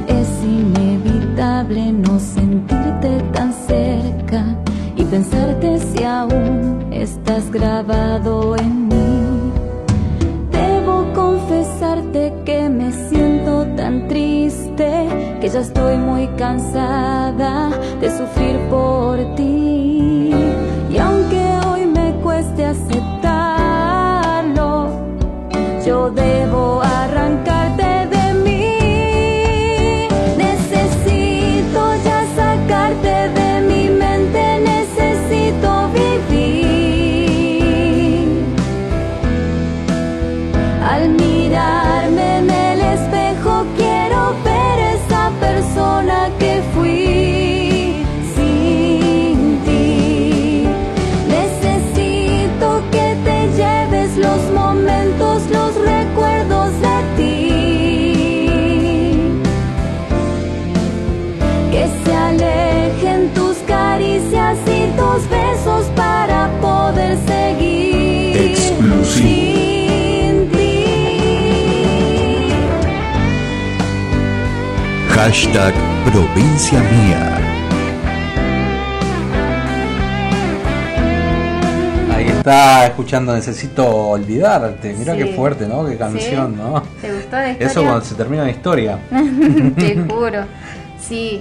Es 0.07 0.29
inevitable 0.43 1.91
no 1.91 2.19
sentirte 2.19 3.21
tan 3.33 3.53
cerca 3.53 4.43
y 4.95 5.03
pensarte 5.03 5.79
si 5.79 6.03
aún 6.03 6.87
estás 6.91 7.51
grabado 7.51 8.55
en 8.57 8.87
mí. 8.87 9.51
Debo 10.51 11.05
confesarte 11.13 12.33
que 12.45 12.67
me 12.67 12.91
siento 12.91 13.67
tan 13.75 14.07
triste 14.07 15.37
que 15.39 15.49
ya 15.49 15.59
estoy 15.59 15.97
muy 15.97 16.25
cansada 16.35 16.92
Hashtag 75.23 75.73
Provincia 76.11 76.81
Mía. 76.81 77.37
Ahí 82.13 82.25
está 82.27 82.87
escuchando 82.87 83.33
Necesito 83.33 83.87
Olvidarte. 84.09 84.93
Mira 84.99 85.13
Sí. 85.13 85.19
qué 85.19 85.25
fuerte, 85.27 85.65
¿no? 85.65 85.85
Qué 85.85 85.95
canción, 85.97 86.55
Sí. 86.55 86.61
¿no? 86.61 86.81
¿Te 87.01 87.13
gustó 87.13 87.37
la 87.37 87.49
historia? 87.51 87.67
Eso 87.71 87.83
cuando 87.83 88.01
se 88.01 88.15
termina 88.15 88.43
la 88.43 88.49
historia. 88.49 88.99
Te 89.77 89.95
juro. 90.09 90.43
Sí. 90.99 91.39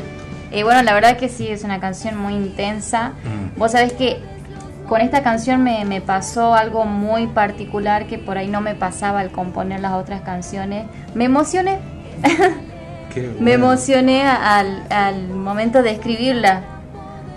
Eh, 0.52 0.62
bueno, 0.62 0.80
la 0.84 0.94
verdad 0.94 1.16
que 1.16 1.28
sí, 1.28 1.48
es 1.48 1.64
una 1.64 1.80
canción 1.80 2.16
muy 2.16 2.34
intensa. 2.34 3.14
Mm. 3.24 3.58
Vos 3.58 3.72
sabés 3.72 3.94
que 3.94 4.18
con 4.88 5.00
esta 5.00 5.24
canción 5.24 5.60
me, 5.64 5.84
me 5.86 6.00
pasó 6.00 6.54
algo 6.54 6.84
muy 6.84 7.26
particular 7.26 8.06
que 8.06 8.18
por 8.18 8.38
ahí 8.38 8.46
no 8.46 8.60
me 8.60 8.76
pasaba 8.76 9.18
al 9.18 9.32
componer 9.32 9.80
las 9.80 9.94
otras 9.94 10.20
canciones. 10.20 10.86
Me 11.16 11.24
emocioné. 11.24 11.78
Me 13.40 13.52
emocioné 13.52 14.22
al, 14.22 14.84
al 14.90 15.28
momento 15.28 15.82
de 15.82 15.90
escribirla. 15.92 16.62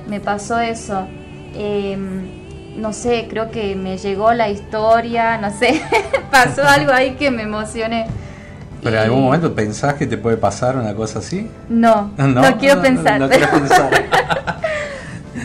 Me 0.07 0.19
pasó 0.19 0.59
eso. 0.59 1.07
Eh, 1.53 1.97
no 2.77 2.93
sé, 2.93 3.27
creo 3.29 3.51
que 3.51 3.75
me 3.75 3.97
llegó 3.97 4.33
la 4.33 4.49
historia, 4.49 5.37
no 5.37 5.51
sé. 5.51 5.81
pasó 6.31 6.63
algo 6.63 6.91
ahí 6.91 7.15
que 7.15 7.31
me 7.31 7.43
emocioné. 7.43 8.07
Pero 8.83 8.97
en 8.97 9.03
algún 9.03 9.23
momento 9.23 9.55
pensás 9.55 9.95
que 9.95 10.05
te 10.05 10.17
puede 10.17 10.37
pasar 10.37 10.77
una 10.77 10.93
cosa 10.93 11.19
así. 11.19 11.49
No, 11.69 12.11
no, 12.17 12.57
quiero 12.57 12.81
pensar. 12.81 13.19
No, 13.19 13.27
pero, 13.27 13.47
quiero 13.47 13.59
pensar. 13.59 14.05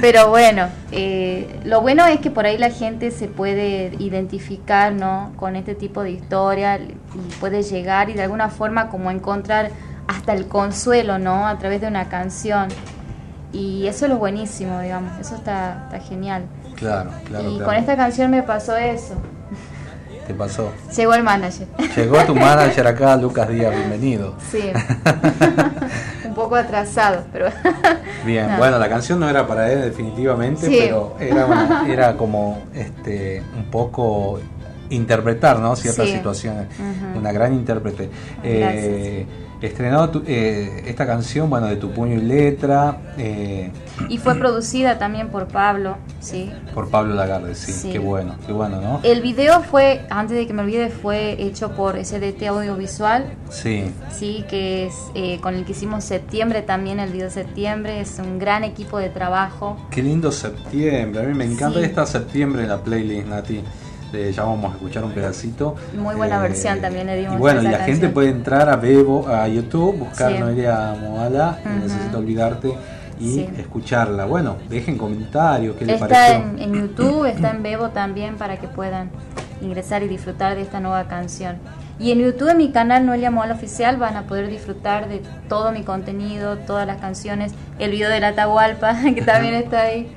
pero 0.00 0.28
bueno, 0.28 0.68
eh, 0.92 1.60
lo 1.64 1.80
bueno 1.80 2.04
es 2.06 2.20
que 2.20 2.30
por 2.30 2.44
ahí 2.44 2.58
la 2.58 2.70
gente 2.70 3.10
se 3.10 3.28
puede 3.28 3.92
identificar 3.98 4.92
¿no? 4.92 5.32
con 5.36 5.56
este 5.56 5.74
tipo 5.74 6.02
de 6.02 6.10
historia 6.10 6.78
y 6.78 6.94
puede 7.38 7.62
llegar 7.62 8.10
y 8.10 8.14
de 8.14 8.22
alguna 8.24 8.50
forma 8.50 8.88
como 8.90 9.10
encontrar 9.10 9.70
hasta 10.10 10.32
el 10.32 10.46
consuelo 10.48 11.18
¿no? 11.18 11.46
a 11.46 11.56
través 11.58 11.80
de 11.80 11.86
una 11.86 12.08
canción. 12.08 12.68
Y 13.52 13.86
eso 13.86 14.04
es 14.06 14.10
lo 14.12 14.18
buenísimo, 14.18 14.80
digamos, 14.80 15.18
eso 15.20 15.34
está, 15.34 15.84
está 15.92 16.00
genial. 16.06 16.44
Claro, 16.76 17.10
claro. 17.26 17.44
y 17.50 17.54
claro. 17.56 17.64
con 17.64 17.74
esta 17.74 17.96
canción 17.96 18.30
me 18.30 18.42
pasó 18.42 18.76
eso. 18.76 19.14
Te 20.26 20.34
pasó. 20.34 20.72
Llegó 20.96 21.14
el 21.14 21.22
manager. 21.24 21.66
Llegó 21.96 22.18
tu 22.24 22.34
manager 22.36 22.86
acá, 22.86 23.16
Lucas 23.16 23.48
Díaz, 23.48 23.74
bienvenido. 23.74 24.34
Sí. 24.50 24.70
Un 26.24 26.34
poco 26.34 26.54
atrasado, 26.54 27.24
pero... 27.32 27.46
Bien, 28.24 28.48
No. 28.52 28.58
bueno, 28.58 28.78
la 28.78 28.88
canción 28.88 29.18
no 29.18 29.28
era 29.28 29.46
para 29.46 29.70
él 29.72 29.82
definitivamente, 29.82 30.66
Sí. 30.66 30.76
pero 30.80 31.16
era, 31.18 31.46
una- 31.46 31.84
era 31.88 32.16
como 32.16 32.60
este 32.72 33.42
un 33.56 33.64
poco 33.64 34.38
interpretar, 34.90 35.58
¿no? 35.58 35.74
Ciertas 35.74 36.06
Sí. 36.06 36.12
situaciones. 36.16 36.68
Una 37.16 37.32
gran 37.32 37.52
intérprete. 37.54 38.10
Eh, 38.44 39.26
estrenado 39.60 40.08
tu- 40.10 40.22
eh, 40.26 40.84
esta 40.86 41.06
canción, 41.06 41.50
bueno, 41.50 41.66
de 41.66 41.76
tu 41.76 41.90
puño 41.90 42.14
y 42.14 42.22
letra, 42.22 42.98
eh, 43.18 43.70
Y 44.08 44.16
fue 44.18 44.34
producida 44.36 44.98
también 44.98 45.28
por 45.28 45.46
Pablo, 45.48 45.98
sí. 46.20 46.50
por 46.74 46.88
Pablo 46.88 47.14
Lagarde, 47.14 47.54
sí, 47.54 47.72
Sí. 47.72 47.90
qué 47.92 47.98
bueno, 47.98 48.36
qué 48.46 48.52
bueno, 48.52 48.80
¿no? 48.80 49.00
El 49.02 49.20
video 49.20 49.62
fue, 49.62 50.06
antes 50.08 50.36
de 50.36 50.46
que 50.46 50.54
me 50.54 50.62
olvide, 50.62 50.88
fue 50.88 51.32
hecho 51.42 51.72
por 51.72 51.96
SDT 51.98 52.48
Audiovisual, 52.48 53.24
Sí, 53.50 53.92
sí, 54.10 54.44
que 54.48 54.86
es 54.86 54.94
eh, 55.14 55.38
con 55.42 55.54
el 55.54 55.64
que 55.64 55.72
hicimos 55.72 56.04
septiembre 56.04 56.62
también, 56.62 56.98
el 57.00 57.10
video 57.10 57.26
de 57.26 57.32
septiembre. 57.32 58.00
Es 58.00 58.18
un 58.18 58.38
gran 58.38 58.64
equipo 58.64 58.98
de 58.98 59.08
trabajo. 59.10 59.76
qué 59.90 60.02
lindo 60.02 60.32
septiembre, 60.32 61.22
a 61.22 61.26
mí 61.26 61.34
me 61.34 61.44
encanta 61.44 61.78
Sí. 61.80 61.84
esta 61.84 62.06
septiembre 62.06 62.62
en 62.62 62.68
la 62.70 62.78
playlist, 62.82 63.26
Nati. 63.28 63.62
Eh, 64.12 64.32
ya 64.34 64.42
vamos 64.44 64.72
a 64.72 64.74
escuchar 64.76 65.04
un 65.04 65.12
pedacito. 65.12 65.76
Muy 65.96 66.14
buena 66.14 66.40
versión 66.40 66.80
también 66.80 67.06
le 67.06 67.16
dimos 67.16 67.36
Y 67.36 67.38
bueno, 67.38 67.62
y 67.62 67.68
la 67.68 67.78
gente 67.78 68.08
puede 68.08 68.30
entrar 68.30 68.68
a 68.68 68.76
Bebo, 68.76 69.28
a 69.28 69.46
YouTube, 69.48 69.98
buscar 69.98 70.32
Sí. 70.32 70.38
Noelia 70.38 70.96
Moala, 71.00 71.58
Ujú. 71.64 71.74
Necesito 71.84 72.18
Olvidarte, 72.18 72.74
y 73.20 73.34
Sí. 73.34 73.48
escucharla. 73.58 74.24
Bueno, 74.24 74.56
dejen 74.68 74.96
comentarios, 74.98 75.76
qué 75.76 75.84
les 75.84 75.94
Está 75.94 76.08
pareció. 76.08 76.36
en, 76.36 76.58
en 76.58 76.74
YouTube, 76.74 77.26
está 77.26 77.50
en 77.50 77.62
Bebo 77.62 77.90
también 77.90 78.36
para 78.36 78.56
que 78.58 78.66
puedan 78.66 79.10
ingresar 79.60 80.02
y 80.02 80.08
disfrutar 80.08 80.56
de 80.56 80.62
esta 80.62 80.80
nueva 80.80 81.04
canción. 81.04 81.56
Y 81.98 82.12
en 82.12 82.18
YouTube, 82.20 82.48
en 82.48 82.56
mi 82.56 82.70
canal 82.72 83.04
Noelia 83.04 83.30
Moal 83.30 83.50
Oficial, 83.52 83.98
van 83.98 84.16
a 84.16 84.22
poder 84.22 84.48
disfrutar 84.48 85.06
de 85.08 85.20
todo 85.50 85.70
mi 85.70 85.82
contenido, 85.82 86.56
todas 86.56 86.86
las 86.86 86.96
canciones, 86.96 87.52
el 87.78 87.90
video 87.90 88.08
de 88.08 88.20
la 88.20 88.28
Atahualpa, 88.28 88.96
que 89.14 89.20
también 89.20 89.52
está 89.54 89.82
ahí. 89.82 90.10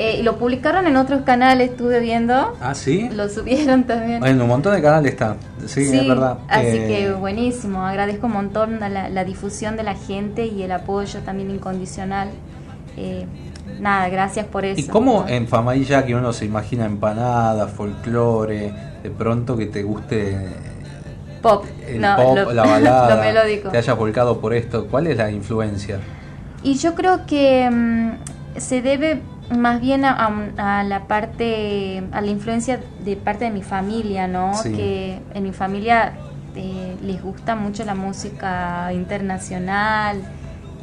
Eh, 0.00 0.18
y 0.20 0.22
lo 0.22 0.38
publicaron 0.38 0.86
en 0.86 0.96
otros 0.96 1.22
canales, 1.22 1.70
estuve 1.70 1.98
viendo, 1.98 2.56
Ah, 2.60 2.72
sí. 2.74 3.08
lo 3.12 3.28
subieron 3.28 3.82
también. 3.82 4.24
En 4.24 4.40
un 4.40 4.46
montón 4.46 4.72
de 4.76 4.80
canales 4.80 5.10
está. 5.10 5.36
Sí, 5.66 5.82
es 5.92 6.06
verdad. 6.06 6.38
así 6.46 6.66
Eh, 6.68 6.86
que 6.86 7.12
buenísimo, 7.14 7.84
agradezco 7.84 8.26
un 8.28 8.34
montón 8.34 8.78
la, 8.78 9.08
la 9.08 9.24
difusión 9.24 9.76
de 9.76 9.82
la 9.82 9.94
gente 9.96 10.46
y 10.46 10.62
el 10.62 10.70
apoyo 10.70 11.18
también 11.20 11.50
incondicional. 11.50 12.28
Eh, 12.96 13.26
nada, 13.80 14.08
gracias 14.08 14.46
por 14.46 14.64
eso. 14.64 14.80
¿Y 14.80 14.84
cómo 14.84 15.22
¿no? 15.22 15.28
en 15.28 15.48
Famailla 15.48 16.06
que 16.06 16.14
uno 16.14 16.32
se 16.32 16.44
imagina 16.44 16.84
empanadas, 16.86 17.68
folclore, 17.72 18.72
de 19.02 19.10
pronto 19.10 19.56
que 19.56 19.66
te 19.66 19.82
guste 19.82 20.48
Pop, 21.42 21.64
el 21.86 22.00
no, 22.00 22.16
pop, 22.16 22.36
lo, 22.36 22.52
la 22.52 22.62
balada, 22.66 23.16
lo 23.16 23.20
melódico. 23.22 23.70
te 23.70 23.78
hayas 23.78 23.96
volcado 23.96 24.40
por 24.40 24.54
esto? 24.54 24.86
¿Cuál 24.86 25.08
es 25.08 25.16
la 25.16 25.30
influencia? 25.30 25.98
Y 26.62 26.74
yo 26.74 26.94
creo 26.94 27.26
que 27.26 27.68
mm, 27.70 28.58
se 28.60 28.82
debe 28.82 29.22
más 29.50 29.80
bien 29.80 30.04
a, 30.04 30.30
a 30.56 30.82
la 30.82 31.06
parte, 31.06 32.02
a 32.12 32.20
la 32.20 32.26
influencia 32.26 32.80
de 33.04 33.16
parte 33.16 33.46
de 33.46 33.50
mi 33.50 33.62
familia, 33.62 34.26
¿no? 34.26 34.54
Sí. 34.54 34.72
Que 34.72 35.20
en 35.34 35.42
mi 35.42 35.52
familia 35.52 36.12
eh, 36.54 36.96
les 37.02 37.22
gusta 37.22 37.54
mucho 37.54 37.84
la 37.84 37.94
música 37.94 38.92
internacional, 38.92 40.20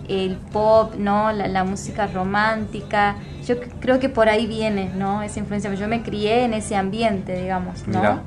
el 0.07 0.37
pop, 0.37 0.95
¿no? 0.97 1.31
La, 1.31 1.47
la 1.47 1.63
música 1.63 2.07
romántica. 2.07 3.15
Yo 3.45 3.59
creo 3.79 3.99
que 3.99 4.09
por 4.09 4.29
ahí 4.29 4.47
viene, 4.47 4.91
¿no? 4.95 5.21
Esa 5.21 5.39
influencia. 5.39 5.73
Yo 5.73 5.87
me 5.87 6.01
crié 6.01 6.45
en 6.45 6.53
ese 6.53 6.75
ambiente, 6.75 7.39
digamos, 7.41 7.87
¿no? 7.87 7.99
Mirá. 7.99 8.21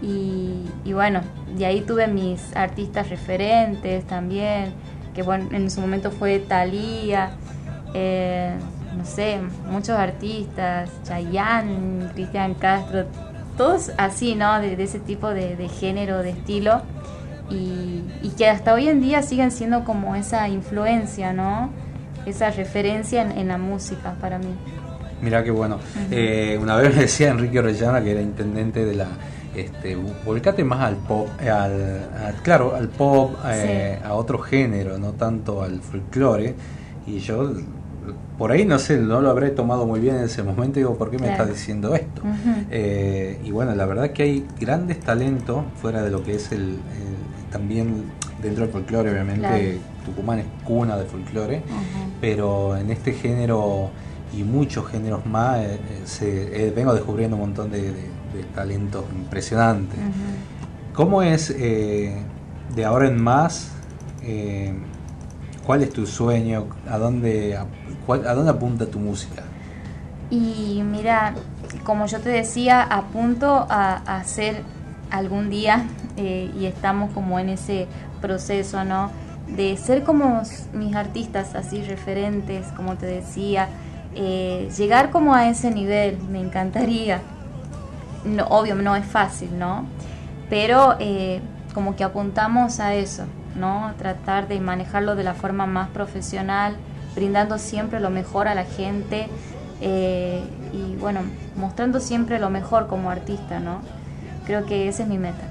Y, 0.00 0.64
y 0.84 0.92
bueno, 0.92 1.22
de 1.56 1.66
ahí 1.66 1.80
tuve 1.80 2.06
mis 2.06 2.54
artistas 2.56 3.10
referentes 3.10 4.06
también, 4.06 4.72
que 5.14 5.22
bueno, 5.22 5.48
en 5.50 5.68
su 5.70 5.80
momento 5.80 6.12
fue 6.12 6.38
Thalía, 6.38 7.32
eh, 7.94 8.52
no 8.96 9.04
sé, 9.04 9.38
muchos 9.70 9.96
artistas, 9.96 10.90
Chayanne, 11.04 12.08
Cristian 12.14 12.54
Castro, 12.54 13.06
todos 13.56 13.92
así, 13.98 14.34
¿no? 14.34 14.60
De, 14.60 14.76
de 14.76 14.84
ese 14.84 15.00
tipo 15.00 15.28
de, 15.28 15.56
de 15.56 15.68
género, 15.68 16.22
de 16.22 16.30
estilo, 16.30 16.82
y, 17.50 18.02
y 18.22 18.32
que 18.36 18.48
hasta 18.48 18.74
hoy 18.74 18.88
en 18.88 19.00
día 19.00 19.22
siguen 19.22 19.50
siendo 19.50 19.84
como 19.84 20.14
esa 20.14 20.48
influencia, 20.48 21.32
¿no? 21.32 21.70
esa 22.28 22.50
referencia 22.50 23.22
en, 23.22 23.48
la 23.48 23.58
música 23.58 24.14
para 24.20 24.38
mí. 24.38 24.54
Mira 25.20 25.42
qué 25.42 25.50
bueno. 25.50 25.78
Eh, 26.10 26.58
una 26.60 26.76
vez 26.76 26.94
me 26.94 27.02
decía 27.02 27.30
Enrique 27.30 27.58
Orellana, 27.58 28.02
que 28.02 28.12
era 28.12 28.20
intendente 28.20 28.84
de 28.84 28.94
la 28.94 29.08
este, 29.56 29.96
volcate 30.24 30.62
más 30.62 30.80
al 30.80 30.96
pop, 30.96 31.28
al, 31.40 32.34
claro, 32.42 32.76
al 32.76 32.88
pop, 32.88 33.36
eh, 33.46 33.98
a 34.04 34.14
otro 34.14 34.38
género, 34.38 34.98
no 34.98 35.12
tanto 35.12 35.62
al 35.62 35.80
folclore. 35.80 36.54
Y 37.06 37.18
yo, 37.18 37.52
por 38.36 38.52
ahí 38.52 38.64
no 38.64 38.78
sé, 38.78 38.98
no 38.98 39.20
lo 39.20 39.30
habré 39.30 39.50
tomado 39.50 39.86
muy 39.86 40.00
bien 40.00 40.16
en 40.16 40.24
ese 40.24 40.42
momento. 40.42 40.78
Digo, 40.78 40.96
¿por 40.96 41.10
qué 41.10 41.18
me 41.18 41.30
está 41.30 41.46
diciendo 41.46 41.94
esto? 41.94 42.22
Eh, 42.70 43.40
y 43.44 43.50
bueno, 43.50 43.74
la 43.74 43.86
verdad 43.86 44.10
que 44.10 44.22
hay 44.22 44.46
grandes 44.60 45.00
talentos 45.00 45.64
fuera 45.80 46.02
de 46.02 46.10
lo 46.10 46.22
que 46.22 46.34
es 46.34 46.52
el, 46.52 46.78
también 47.50 48.04
dentro 48.42 48.64
del 48.64 48.72
folclore, 48.72 49.10
obviamente. 49.10 49.78
Tucumán 50.04 50.38
es 50.38 50.46
cuna 50.64 50.96
de 50.96 51.04
folclore, 51.04 51.62
pero 52.20 52.76
en 52.76 52.90
este 52.90 53.12
género 53.12 53.90
y 54.36 54.42
muchos 54.42 54.86
géneros 54.88 55.24
más 55.26 55.58
eh, 55.58 55.78
se, 56.04 56.70
vengo 56.74 56.94
descubriendo 56.94 57.36
un 57.36 57.42
montón 57.42 57.70
de 57.70 57.92
de 58.34 58.42
talento 58.54 59.06
impresionante. 59.14 59.96
¿Cómo 60.94 61.22
es 61.22 61.50
eh, 61.50 62.16
de 62.74 62.84
ahora 62.84 63.08
en 63.08 63.22
más? 63.22 63.72
Eh, 65.68 65.70
¿Cuál 65.70 65.82
es 65.82 65.90
tu 65.90 66.06
sueño? 66.06 66.66
¿A 66.88 66.98
dónde, 66.98 67.56
a, 67.56 67.66
¿A 68.08 68.34
dónde 68.34 68.50
apunta 68.50 68.86
tu 68.86 68.98
música? 68.98 69.42
Y 70.30 70.82
mira, 70.84 71.34
como 71.84 72.06
yo 72.06 72.20
te 72.20 72.30
decía, 72.30 72.82
apunto 72.82 73.66
a, 73.68 73.96
hacer 74.18 74.62
algún 75.10 75.50
día, 75.50 75.86
eh, 76.16 76.50
y 76.58 76.66
estamos 76.66 77.12
como 77.12 77.38
en 77.38 77.50
ese 77.50 77.86
proceso, 78.20 78.84
¿no? 78.84 79.10
De 79.46 79.76
ser 79.76 80.04
como 80.04 80.42
mis 80.72 80.94
artistas 80.94 81.54
así 81.54 81.82
referentes, 81.82 82.66
como 82.76 82.96
te 82.96 83.06
decía, 83.06 83.68
llegar 84.76 85.10
como 85.10 85.34
a 85.34 85.48
ese 85.48 85.70
nivel, 85.70 86.18
me 86.30 86.40
encantaría 86.40 87.20
no, 88.24 88.44
obvio 88.46 88.74
no 88.74 88.96
es 88.96 89.04
fácil, 89.04 89.58
¿no? 89.58 89.86
Pero 90.50 90.96
eh, 90.98 91.40
como 91.74 91.96
que 91.96 92.04
apuntamos 92.04 92.80
a 92.80 92.94
eso, 92.94 93.24
¿no? 93.58 93.92
Tratar 93.98 94.48
de 94.48 94.60
manejarlo 94.60 95.16
de 95.16 95.24
la 95.24 95.34
forma 95.34 95.66
más 95.66 95.88
profesional, 95.88 96.76
brindando 97.14 97.58
siempre 97.58 98.00
lo 98.00 98.10
mejor 98.10 98.48
a 98.48 98.54
la 98.54 98.64
gente 98.64 99.28
eh, 99.80 100.42
y 100.72 100.96
bueno, 100.96 101.20
mostrando 101.56 102.00
siempre 102.00 102.38
lo 102.38 102.50
mejor 102.50 102.86
como 102.86 103.10
artista, 103.10 103.60
¿no? 103.60 103.80
Creo 104.46 104.64
que 104.66 104.88
esa 104.88 105.02
es 105.02 105.08
mi 105.08 105.18
meta. 105.18 105.44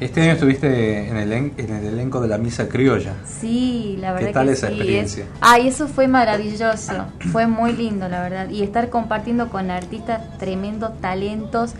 Este 0.00 0.22
año 0.22 0.32
estuviste 0.32 1.08
en 1.08 1.16
el, 1.16 1.32
en 1.32 1.54
el 1.56 1.86
elenco 1.86 2.20
de 2.20 2.26
la 2.26 2.36
Misa 2.36 2.68
Criolla. 2.68 3.14
Sí, 3.24 3.96
la 4.00 4.12
verdad. 4.12 4.26
¿Qué 4.26 4.32
tal 4.32 4.48
esa 4.48 4.68
experiencia? 4.68 5.26
Ay, 5.40 5.68
eso 5.68 5.86
fue 5.86 6.08
maravilloso. 6.08 7.06
fue 7.30 7.46
muy 7.46 7.72
lindo, 7.72 8.08
la 8.08 8.20
verdad. 8.20 8.50
Y 8.50 8.64
estar 8.64 8.90
compartiendo 8.90 9.48
con 9.50 9.70
artistas 9.70 10.20
tremendos 10.38 11.00
talentos 11.00 11.74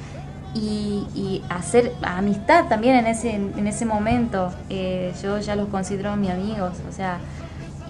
y, 0.55 1.43
hacer 1.49 1.93
amistad 2.03 2.67
también 2.69 2.97
en 2.97 3.07
ese, 3.07 3.35
en 3.35 3.67
ese 3.67 3.85
momento. 3.85 4.53
Eh, 4.71 5.13
yo 5.23 5.39
ya 5.39 5.57
los 5.57 5.69
considero 5.69 6.17
mis 6.17 6.31
amigos, 6.31 6.73
o 6.89 6.93
sea, 6.93 7.19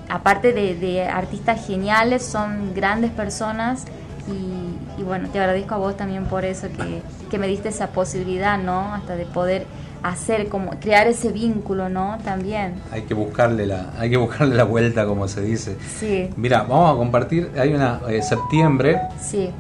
aparte 0.09 0.53
de, 0.53 1.03
artistas 1.03 1.67
geniales, 1.67 2.25
son 2.25 2.75
grandes 2.75 3.11
personas 3.11 3.85
y, 4.27 5.03
bueno, 5.03 5.29
te 5.29 5.39
agradezco 5.39 5.75
a 5.75 5.79
vos 5.79 5.97
también 5.97 6.25
por 6.25 6.45
eso, 6.45 6.69
que, 6.69 7.03
que, 7.31 7.39
me 7.39 7.47
diste 7.47 7.69
esa 7.69 7.89
posibilidad, 7.89 8.59
¿no? 8.59 8.95
Hasta 8.95 9.17
de 9.17 9.27
poder 9.27 9.67
hacer, 10.03 10.49
como 10.49 10.71
crear 10.81 11.07
ese 11.07 11.31
vínculo, 11.33 11.89
¿no? 11.89 12.19
También. 12.25 12.75
Hay 12.91 13.03
que 13.03 13.15
buscarle 13.15 13.67
la, 13.67 13.93
hay 13.99 14.11
que 14.11 14.17
buscarle 14.17 14.55
la 14.55 14.65
vuelta, 14.65 15.07
como 15.07 15.29
se 15.29 15.43
dice. 15.43 15.77
Sí. 15.99 16.31
Mira, 16.37 16.63
vamos 16.63 16.95
a 16.95 16.97
compartir, 16.97 17.51
hay 17.59 17.75
una, 17.75 18.01
eh, 18.09 18.23
septiembre. 18.23 19.01
Sí 19.21 19.51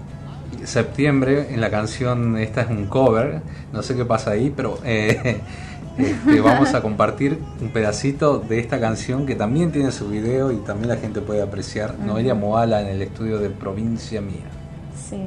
septiembre, 0.67 1.49
en 1.51 1.61
la 1.61 1.71
canción, 1.71 2.37
esta 2.39 2.63
es 2.63 2.71
un 2.71 2.87
cover, 2.87 3.43
no 3.73 3.83
sé 3.83 3.95
qué 3.97 4.05
pasa 4.05 4.33
ahí, 4.33 4.53
pero 4.55 4.79
eh, 4.85 5.41
este, 5.99 6.41
vamos 6.41 6.75
a 6.75 6.83
compartir 6.83 7.39
un 7.61 7.71
pedacito 7.71 8.39
de 8.39 8.61
esta 8.61 8.81
canción 8.81 9.27
que 9.27 9.35
también 9.35 9.73
tiene 9.73 9.93
su 9.93 10.09
video 10.09 10.53
y 10.53 10.57
también 10.57 10.89
la 10.89 10.97
gente 10.97 11.21
puede 11.21 11.43
apreciar. 11.43 11.99
Noelia 11.99 12.35
Moala 12.35 12.83
en 12.83 12.89
el 12.89 13.03
estudio 13.03 13.39
de 13.39 13.51
Provincia 13.51 14.21
Mía. 14.21 14.47
Sí. 15.09 15.19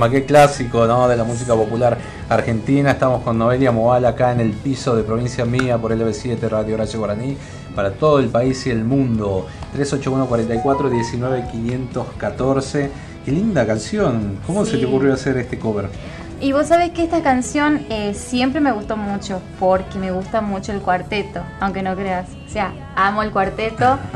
Tema, 0.00 0.10
qué 0.10 0.24
clásico, 0.24 0.86
¿no? 0.86 1.08
De 1.08 1.16
la 1.16 1.24
música 1.24 1.54
popular 1.54 1.98
argentina. 2.30 2.92
Estamos 2.92 3.22
con 3.22 3.36
Noelia 3.36 3.70
Moal 3.70 4.06
acá 4.06 4.32
en 4.32 4.40
el 4.40 4.52
piso 4.52 4.96
de 4.96 5.02
Provincia 5.02 5.44
Mía 5.44 5.76
por 5.76 5.92
LB7 5.92 6.40
Radio 6.48 6.76
Horacio 6.76 6.98
Guaraní 7.00 7.36
para 7.76 7.90
todo 7.92 8.18
el 8.18 8.28
país 8.28 8.66
y 8.66 8.70
el 8.70 8.82
mundo. 8.82 9.46
381 9.74 10.26
44 10.26 10.88
19 10.88 11.44
514. 11.52 12.90
Qué 13.26 13.30
linda 13.30 13.66
canción. 13.66 14.38
¿Cómo 14.46 14.64
se 14.64 14.78
te 14.78 14.86
ocurrió 14.86 15.12
hacer 15.12 15.36
este 15.36 15.58
cover? 15.58 15.90
Y 16.40 16.52
vos 16.52 16.68
sabés 16.68 16.90
que 16.92 17.04
esta 17.04 17.22
canción 17.22 17.84
eh, 17.90 18.14
siempre 18.14 18.60
me 18.62 18.72
gustó 18.72 18.96
mucho 18.96 19.42
porque 19.58 19.98
me 19.98 20.10
gusta 20.10 20.40
mucho 20.40 20.72
el 20.72 20.80
cuarteto, 20.80 21.42
aunque 21.60 21.82
no 21.82 21.94
creas. 21.94 22.28
O 22.46 22.50
sea, 22.50 22.72
amo 22.96 23.22
el 23.22 23.30
cuarteto. 23.30 23.98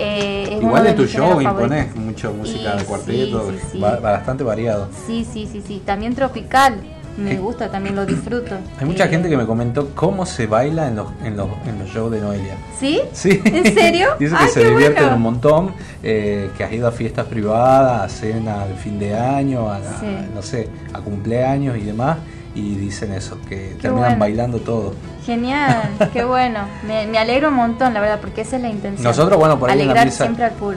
Eh, 0.00 0.60
Igual 0.62 0.86
en 0.86 0.94
tu 0.94 1.06
show 1.06 1.40
impones 1.40 1.92
mucha 1.96 2.30
música 2.30 2.76
de 2.76 2.84
cuarteto, 2.84 3.52
bastante 4.00 4.44
variado. 4.44 4.88
Sí, 5.08 5.26
sí, 5.28 5.48
sí, 5.50 5.60
sí. 5.60 5.82
También 5.84 6.14
tropical. 6.14 6.80
Me 7.18 7.36
gusta, 7.36 7.68
también 7.68 7.96
lo 7.96 8.06
disfruto. 8.06 8.56
Hay 8.78 8.86
mucha 8.86 9.06
eh, 9.06 9.08
gente 9.08 9.28
que 9.28 9.36
me 9.36 9.44
comentó 9.44 9.90
cómo 9.94 10.24
se 10.24 10.46
baila 10.46 10.86
en 10.86 10.96
los, 10.96 11.08
en 11.24 11.36
los, 11.36 11.48
en 11.66 11.78
los 11.80 11.88
shows 11.88 12.12
de 12.12 12.20
Noelia. 12.20 12.56
¿Sí? 12.78 13.00
Sí. 13.12 13.42
¿En 13.44 13.74
serio? 13.74 14.10
Dice 14.20 14.36
que 14.36 14.48
se 14.48 14.64
divierten 14.64 15.14
un 15.14 15.22
montón, 15.22 15.72
eh, 16.02 16.50
que 16.56 16.62
has 16.62 16.72
ido 16.72 16.86
a 16.86 16.92
fiestas 16.92 17.26
privadas, 17.26 18.02
a 18.02 18.08
cena 18.08 18.66
de 18.66 18.74
fin 18.74 19.00
de 19.00 19.16
año, 19.16 19.68
a, 19.68 19.80
no 20.32 20.42
sé, 20.42 20.68
a 20.92 21.00
cumpleaños 21.00 21.76
y 21.76 21.80
demás, 21.80 22.18
y 22.58 22.74
dicen 22.74 23.12
eso, 23.12 23.38
que 23.48 23.76
terminan 23.80 24.18
bailando 24.18 24.58
todo. 24.58 24.94
Genial, 25.24 25.90
qué 26.12 26.24
bueno. 26.24 26.60
Me, 26.86 27.16
alegro 27.16 27.48
un 27.48 27.54
montón, 27.54 27.94
la 27.94 28.00
verdad, 28.00 28.18
porque 28.20 28.40
esa 28.40 28.56
es 28.56 28.62
la 28.62 28.68
intención. 28.68 29.04
Nosotros, 29.04 29.38
bueno, 29.38 29.58
por 29.58 29.70
ahí 29.70 29.80
en 29.80 29.94
la 29.94 30.04
misa, 30.04 30.28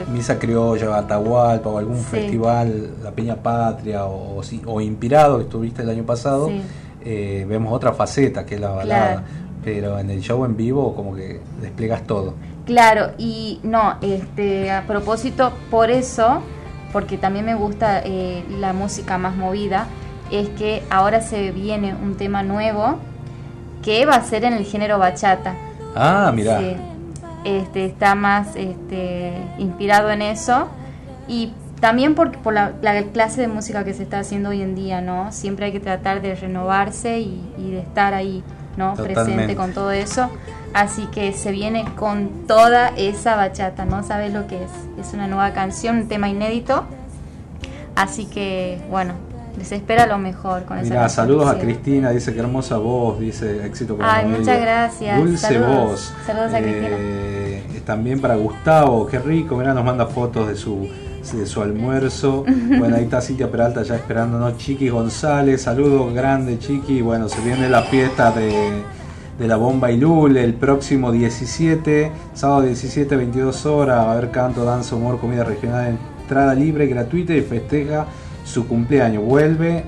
misa 0.08 0.38
criolla, 0.38 0.96
Atahualpa 0.96 1.68
o 1.68 1.78
algún 1.78 1.98
festival, 1.98 2.94
la 3.02 3.10
Peña 3.10 3.36
Patria 3.36 4.04
o, 4.06 4.40
o, 4.66 4.80
Inspirado, 4.80 5.38
que 5.38 5.44
estuviste 5.44 5.82
el 5.82 5.90
año 5.90 6.04
pasado, 6.04 6.50
eh, 7.04 7.44
vemos 7.48 7.72
otra 7.72 7.92
faceta 7.92 8.46
que 8.46 8.54
es 8.54 8.60
la 8.60 8.70
balada. 8.70 9.24
Pero 9.64 9.98
en 9.98 10.10
el 10.10 10.20
show 10.20 10.44
en 10.44 10.56
vivo 10.56 10.94
como 10.94 11.14
que 11.14 11.40
desplegas 11.60 12.04
todo. 12.04 12.34
Claro, 12.66 13.10
y 13.18 13.60
no, 13.62 13.96
este, 14.02 14.70
a 14.70 14.86
propósito, 14.86 15.52
por 15.70 15.90
eso, 15.90 16.42
porque 16.92 17.16
también 17.16 17.44
me 17.44 17.54
gusta 17.54 18.02
eh, 18.04 18.44
la 18.60 18.72
música 18.72 19.18
más 19.18 19.36
movida, 19.36 19.86
es 20.32 20.48
que 20.50 20.82
ahora 20.90 21.20
se 21.20 21.52
viene 21.52 21.94
un 21.94 22.16
tema 22.16 22.42
nuevo 22.42 22.98
que 23.82 24.06
va 24.06 24.14
a 24.14 24.24
ser 24.24 24.44
en 24.44 24.54
el 24.54 24.64
género 24.64 24.98
bachata. 24.98 25.54
Ah, 25.94 26.32
mira. 26.34 26.60
este, 27.44 27.84
está 27.84 28.14
más 28.14 28.56
este, 28.56 29.34
inspirado 29.58 30.10
en 30.10 30.22
eso 30.22 30.68
y 31.28 31.52
también 31.80 32.14
por, 32.14 32.30
por 32.38 32.54
la, 32.54 32.72
clase 33.12 33.40
de 33.40 33.48
música 33.48 33.84
que 33.84 33.92
se 33.92 34.04
está 34.04 34.20
haciendo 34.20 34.50
hoy 34.50 34.62
en 34.62 34.74
día, 34.74 35.00
¿no? 35.00 35.32
Siempre 35.32 35.66
hay 35.66 35.72
que 35.72 35.80
tratar 35.80 36.22
de 36.22 36.34
renovarse 36.36 37.18
y, 37.18 37.42
de 37.58 37.80
estar 37.80 38.14
ahí, 38.14 38.44
¿no? 38.76 38.94
Presente 38.94 39.56
con 39.56 39.72
todo 39.72 39.90
eso. 39.90 40.30
Así 40.74 41.06
que 41.06 41.32
se 41.32 41.50
viene 41.50 41.84
con 41.96 42.46
toda 42.46 42.88
esa 42.96 43.34
bachata, 43.36 43.84
¿no? 43.84 44.02
¿Sabes 44.04 44.32
lo 44.32 44.46
que 44.46 44.62
es? 44.62 44.70
Es 44.98 45.12
una 45.12 45.26
nueva 45.26 45.52
canción, 45.52 45.96
un 45.96 46.08
tema 46.08 46.28
inédito. 46.28 46.84
Así 47.96 48.26
que, 48.26 48.80
bueno, 48.88 49.14
les 49.58 49.72
espera 49.72 50.06
lo 50.06 50.18
mejor 50.18 50.64
con 50.64 50.80
Mira, 50.82 51.08
saludos 51.08 51.48
a 51.48 51.58
Cristina, 51.58 52.10
dice 52.10 52.32
que 52.32 52.40
hermosa 52.40 52.78
voz, 52.78 53.20
dice 53.20 53.66
éxito 53.66 53.96
con 53.96 54.04
Ay, 54.04 54.26
muchas 54.26 54.60
gracias. 54.60 55.18
Dulce 55.18 55.58
voz. 55.58 56.12
Saludos 56.26 56.52
a 56.52 56.60
eh, 56.60 57.62
Cristina. 57.64 57.84
También 57.84 58.20
para 58.20 58.36
Gustavo, 58.36 59.06
qué 59.06 59.18
rico, 59.18 59.56
mira, 59.56 59.74
nos 59.74 59.84
manda 59.84 60.06
fotos 60.06 60.48
de 60.48 60.56
su 60.56 60.88
de 61.32 61.46
su 61.46 61.62
almuerzo. 61.62 62.44
Bueno, 62.78 62.96
ahí 62.96 63.04
está 63.04 63.20
Cintia 63.20 63.50
Peralta 63.50 63.82
ya 63.82 63.94
esperándonos. 63.94 64.56
Chiqui 64.56 64.88
González, 64.88 65.62
saludos 65.62 66.12
grande 66.14 66.58
Chiqui. 66.58 67.00
Bueno, 67.00 67.28
se 67.28 67.40
viene 67.42 67.68
la 67.68 67.82
fiesta 67.82 68.32
de, 68.32 68.82
de 69.38 69.48
la 69.48 69.56
Bomba 69.56 69.92
y 69.92 69.98
Lule 69.98 70.42
el 70.42 70.54
próximo 70.54 71.12
17, 71.12 72.10
sábado 72.34 72.62
17, 72.62 73.14
22 73.14 73.66
horas. 73.66 73.98
Va 73.98 74.10
a 74.10 74.12
haber 74.12 74.30
canto, 74.30 74.64
danza, 74.64 74.96
humor, 74.96 75.20
comida 75.20 75.44
regional, 75.44 75.96
entrada 76.22 76.54
libre, 76.54 76.86
gratuita 76.86 77.34
y 77.34 77.42
festeja 77.42 78.06
su 78.52 78.68
cumpleaños. 78.68 79.24
Vuelve 79.24 79.84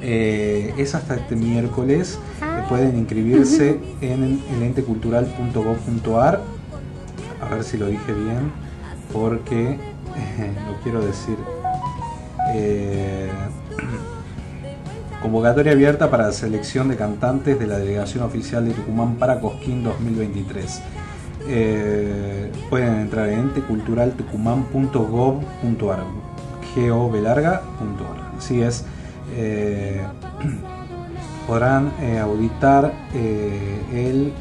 Eh, 0.00 0.74
es 0.78 0.94
hasta 0.94 1.16
este 1.16 1.34
miércoles. 1.36 2.18
Ah. 2.40 2.64
pueden 2.68 2.96
inscribirse 2.96 3.80
en 4.00 4.40
elentecultural.gov.ar. 4.56 6.40
A 7.40 7.54
ver 7.54 7.64
si 7.64 7.78
lo 7.78 7.86
dije 7.86 8.12
bien, 8.12 8.52
porque 9.12 9.78
lo 10.68 10.76
quiero 10.82 11.04
decir. 11.04 11.36
Eh, 12.54 13.30
convocatoria 15.22 15.72
abierta 15.72 16.10
para 16.10 16.26
la 16.26 16.32
selección 16.32 16.88
de 16.88 16.96
cantantes 16.96 17.58
de 17.58 17.66
la 17.66 17.78
delegación 17.78 18.24
oficial 18.24 18.64
de 18.64 18.72
Tucumán 18.72 19.16
para 19.16 19.38
Cosquín 19.38 19.84
2023 19.84 20.80
eh, 21.46 22.50
pueden 22.70 23.00
entrar 23.00 23.28
en 23.28 23.40
enteculturaltucumán.gov.ar 23.40 26.04
govelarga.ar 26.74 28.32
así 28.38 28.62
es 28.62 28.86
eh, 29.36 30.00
podrán 31.46 31.92
auditar 32.22 32.90
el, 33.92 34.32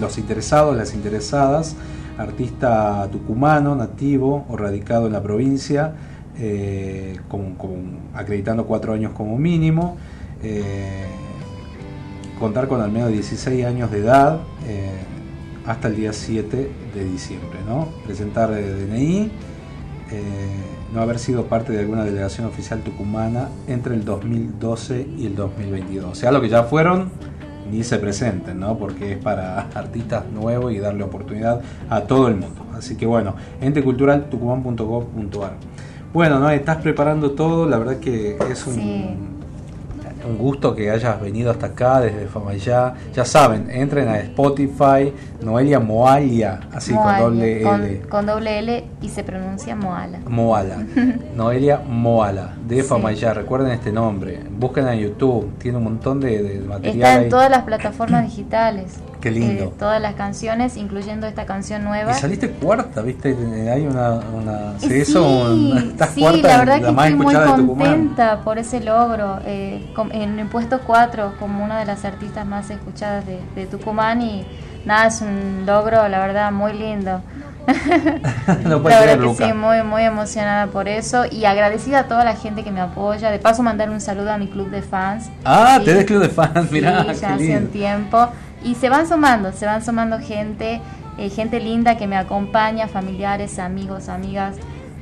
los 0.00 0.16
interesados 0.16 0.74
las 0.74 0.94
interesadas 0.94 1.76
artista 2.20 3.08
tucumano 3.10 3.74
nativo 3.74 4.46
o 4.48 4.56
radicado 4.56 5.06
en 5.06 5.12
la 5.12 5.22
provincia 5.22 5.92
con, 7.28 7.98
acreditando 8.14 8.66
cuatro 8.66 8.92
años 8.94 9.12
como 9.12 9.36
mínimo 9.36 9.96
contar 12.38 12.66
con 12.68 12.80
al 12.80 12.90
menos 12.90 13.10
16 13.10 13.66
años 13.66 13.90
de 13.90 13.98
edad 13.98 14.40
hasta 15.66 15.88
el 15.88 15.96
día 15.96 16.12
7 16.12 16.70
de 16.94 17.04
diciembre. 17.04 17.58
¿no? 17.66 17.88
Presentar 18.04 18.50
DNI, 18.50 19.30
eh, 20.10 20.20
no 20.92 21.00
haber 21.00 21.18
sido 21.18 21.46
parte 21.46 21.72
de 21.72 21.80
alguna 21.80 22.04
delegación 22.04 22.46
oficial 22.46 22.80
tucumana 22.80 23.48
entre 23.68 23.94
el 23.94 24.04
2012 24.04 25.06
y 25.18 25.26
el 25.26 25.36
2022. 25.36 26.10
O 26.10 26.14
sea, 26.14 26.32
lo 26.32 26.40
que 26.40 26.48
ya 26.48 26.64
fueron, 26.64 27.10
ni 27.70 27.84
se 27.84 27.98
presenten, 27.98 28.60
¿no? 28.60 28.76
porque 28.76 29.12
es 29.12 29.18
para 29.18 29.60
artistas 29.74 30.24
nuevos 30.32 30.72
y 30.72 30.78
darle 30.78 31.04
oportunidad 31.04 31.60
a 31.88 32.02
todo 32.02 32.28
el 32.28 32.36
mundo. 32.36 32.66
Así 32.76 32.96
que 32.96 33.06
bueno, 33.06 33.34
enteculturaltucumán.gov.ar. 33.60 35.52
Bueno, 36.12 36.38
¿no? 36.40 36.50
estás 36.50 36.78
preparando 36.78 37.32
todo, 37.32 37.66
la 37.68 37.78
verdad 37.78 37.98
que 37.98 38.36
es 38.50 38.66
un... 38.66 39.39
un 40.24 40.38
gusto 40.38 40.74
que 40.74 40.90
hayas 40.90 41.20
venido 41.20 41.50
hasta 41.50 41.66
acá 41.66 42.00
desde 42.00 42.26
Famayá. 42.26 42.94
Ya 43.14 43.24
saben, 43.24 43.70
entren 43.70 44.08
a 44.08 44.18
Spotify, 44.18 45.12
Noelia 45.42 45.80
Moalia, 45.80 46.60
así 46.72 46.94
con 46.94 47.18
doble 47.18 47.62
L. 47.62 48.00
Con 48.08 48.26
doble 48.26 48.58
L 48.58 48.84
y 49.00 49.08
se 49.08 49.24
pronuncia 49.24 49.76
Moala. 49.76 50.20
Moala. 50.26 50.84
Noelia 51.36 51.80
Moala, 51.86 52.54
de 52.66 52.82
Famayá. 52.82 53.34
Recuerden 53.34 53.72
este 53.72 53.92
nombre. 53.92 54.40
Busquen 54.50 54.88
en 54.88 54.98
YouTube, 55.00 55.58
tiene 55.58 55.78
un 55.78 55.84
montón 55.84 56.20
de, 56.20 56.42
de 56.42 56.60
material. 56.60 56.96
Está 56.96 57.22
en 57.22 57.28
todas 57.28 57.50
las 57.50 57.62
plataformas 57.62 58.24
digitales. 58.24 59.00
Qué 59.20 59.30
lindo. 59.30 59.64
Eh, 59.64 59.72
todas 59.78 60.00
las 60.00 60.14
canciones, 60.14 60.76
incluyendo 60.76 61.26
esta 61.26 61.44
canción 61.44 61.84
nueva. 61.84 62.12
Y 62.12 62.14
saliste 62.14 62.50
cuarta, 62.50 63.02
¿viste? 63.02 63.36
Hay 63.70 63.86
una. 63.86 64.20
una 64.34 64.78
sí, 64.78 65.04
sí, 65.04 65.14
la 66.42 66.58
verdad 66.58 66.80
que 66.80 66.88
estoy 66.88 67.14
muy 67.14 67.34
contenta 67.34 68.40
por 68.40 68.58
ese 68.58 68.80
logro. 68.80 69.38
Eh, 69.44 69.92
en 70.12 70.38
el 70.38 70.46
puesto 70.46 70.80
4, 70.86 71.34
como 71.38 71.62
una 71.62 71.78
de 71.78 71.86
las 71.86 72.04
artistas 72.04 72.46
más 72.46 72.70
escuchadas 72.70 73.24
de, 73.26 73.66
Tucumán, 73.66 74.22
y 74.22 74.46
nada, 74.84 75.08
es 75.08 75.20
un 75.20 75.64
logro, 75.66 76.08
la 76.08 76.18
verdad, 76.20 76.50
muy 76.50 76.72
lindo. 76.72 77.20
no 78.64 78.78
la 78.78 79.00
verdad 79.00 79.20
que 79.20 79.44
sí, 79.44 79.52
muy, 79.52 79.82
muy 79.82 80.02
emocionada 80.02 80.68
por 80.68 80.88
eso 80.88 81.24
y 81.30 81.44
agradecida 81.44 82.00
a 82.00 82.04
toda 82.04 82.24
la 82.24 82.34
gente 82.34 82.64
que 82.64 82.70
me 82.70 82.80
apoya. 82.80 83.30
De 83.30 83.38
paso, 83.38 83.62
mandar 83.62 83.90
un 83.90 84.00
saludo 84.00 84.32
a 84.32 84.38
mi 84.38 84.48
club 84.48 84.70
de 84.70 84.82
fans. 84.82 85.30
Ah, 85.44 85.78
tenés 85.84 86.06
club 86.06 86.22
de 86.22 86.30
fans, 86.30 86.70
mirá. 86.72 87.12
ya 87.12 87.34
hace 87.34 87.56
un 87.56 87.68
tiempo. 87.68 88.28
Y 88.62 88.74
se 88.74 88.88
van 88.88 89.08
sumando, 89.08 89.52
se 89.52 89.66
van 89.66 89.84
sumando 89.84 90.18
gente, 90.18 90.80
eh, 91.18 91.30
gente 91.30 91.60
linda 91.60 91.96
que 91.96 92.06
me 92.06 92.16
acompaña, 92.16 92.88
familiares, 92.88 93.58
amigos, 93.58 94.08
amigas. 94.08 94.56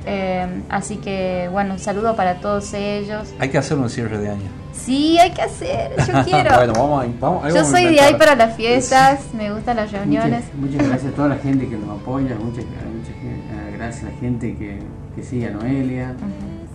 Eh, 0.05 0.47
así 0.69 0.97
que 0.97 1.49
bueno, 1.51 1.73
un 1.73 1.79
saludo 1.79 2.15
para 2.15 2.35
todos 2.35 2.73
ellos. 2.73 3.33
Hay 3.39 3.49
que 3.49 3.57
hacer 3.57 3.77
un 3.77 3.89
cierre 3.89 4.17
de 4.17 4.29
año. 4.29 4.49
Sí, 4.71 5.19
hay 5.19 5.31
que 5.31 5.41
hacer, 5.41 5.91
yo 6.07 6.23
quiero. 6.25 6.55
bueno, 6.55 6.73
vamos, 6.73 7.05
vamos, 7.19 7.53
yo 7.53 7.65
soy 7.65 7.85
de 7.85 7.99
ahí 7.99 8.15
para 8.15 8.35
las 8.35 8.55
fiestas, 8.55 9.19
me 9.33 9.51
gustan 9.51 9.75
las 9.75 9.91
reuniones. 9.91 10.45
Muchas, 10.55 10.87
gracias 10.87 11.11
a 11.11 11.15
toda 11.15 11.27
la 11.27 11.37
gente 11.37 11.67
que 11.67 11.75
nos 11.75 11.99
apoya, 11.99 12.35
muchas, 12.35 12.63
muchas 12.63 13.13
gracias 13.75 14.03
a 14.03 14.05
la 14.07 14.19
gente 14.19 14.55
que, 14.55 14.79
que 15.15 15.23
sigue 15.23 15.47
a 15.47 15.51
Noelia, 15.51 16.15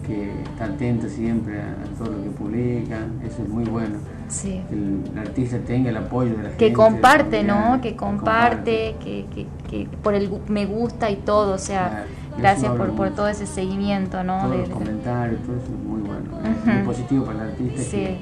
que 0.07 0.31
está 0.45 0.67
atenta 0.67 1.09
siempre 1.09 1.61
a, 1.61 1.65
a, 1.65 1.99
todo 1.99 2.13
lo 2.13 2.23
que 2.23 2.31
publican, 2.31 3.21
eso 3.27 3.43
es 3.43 3.49
muy 3.49 3.65
bueno 3.65 3.97
sí. 4.29 4.63
que 4.69 4.75
el, 4.75 5.19
artista 5.19 5.59
tenga 5.59 5.91
el 5.91 5.97
apoyo 5.97 6.31
de 6.31 6.43
la 6.43 6.49
gente. 6.51 6.57
Que 6.57 6.73
comparte, 6.73 7.43
¿no? 7.43 7.81
Que 7.81 7.97
comparte, 7.97 8.97
Que, 9.03 9.27
que, 9.35 9.47
que, 9.69 9.89
por 10.03 10.15
el 10.15 10.31
me 10.49 10.67
gusta 10.67 11.11
y 11.11 11.17
todo, 11.17 11.55
o 11.55 11.59
sea, 11.59 12.07
gracias 12.39 12.73
por, 12.73 12.91
por 12.93 13.11
todo 13.11 13.29
ese 13.29 13.47
seguimiento, 13.47 14.23
¿no? 14.25 14.43
Todos 14.43 14.57
los 14.57 14.69
comentarios, 14.69 15.41
todo 15.43 15.57
eso 15.57 15.67
es 15.67 15.85
muy 15.85 16.01
bueno, 16.01 16.31
es 16.45 16.67
muy 16.67 16.85
positivo 16.85 17.25
para 17.25 17.45
el 17.45 17.51
artista. 17.51 17.83
Sí. 17.83 18.17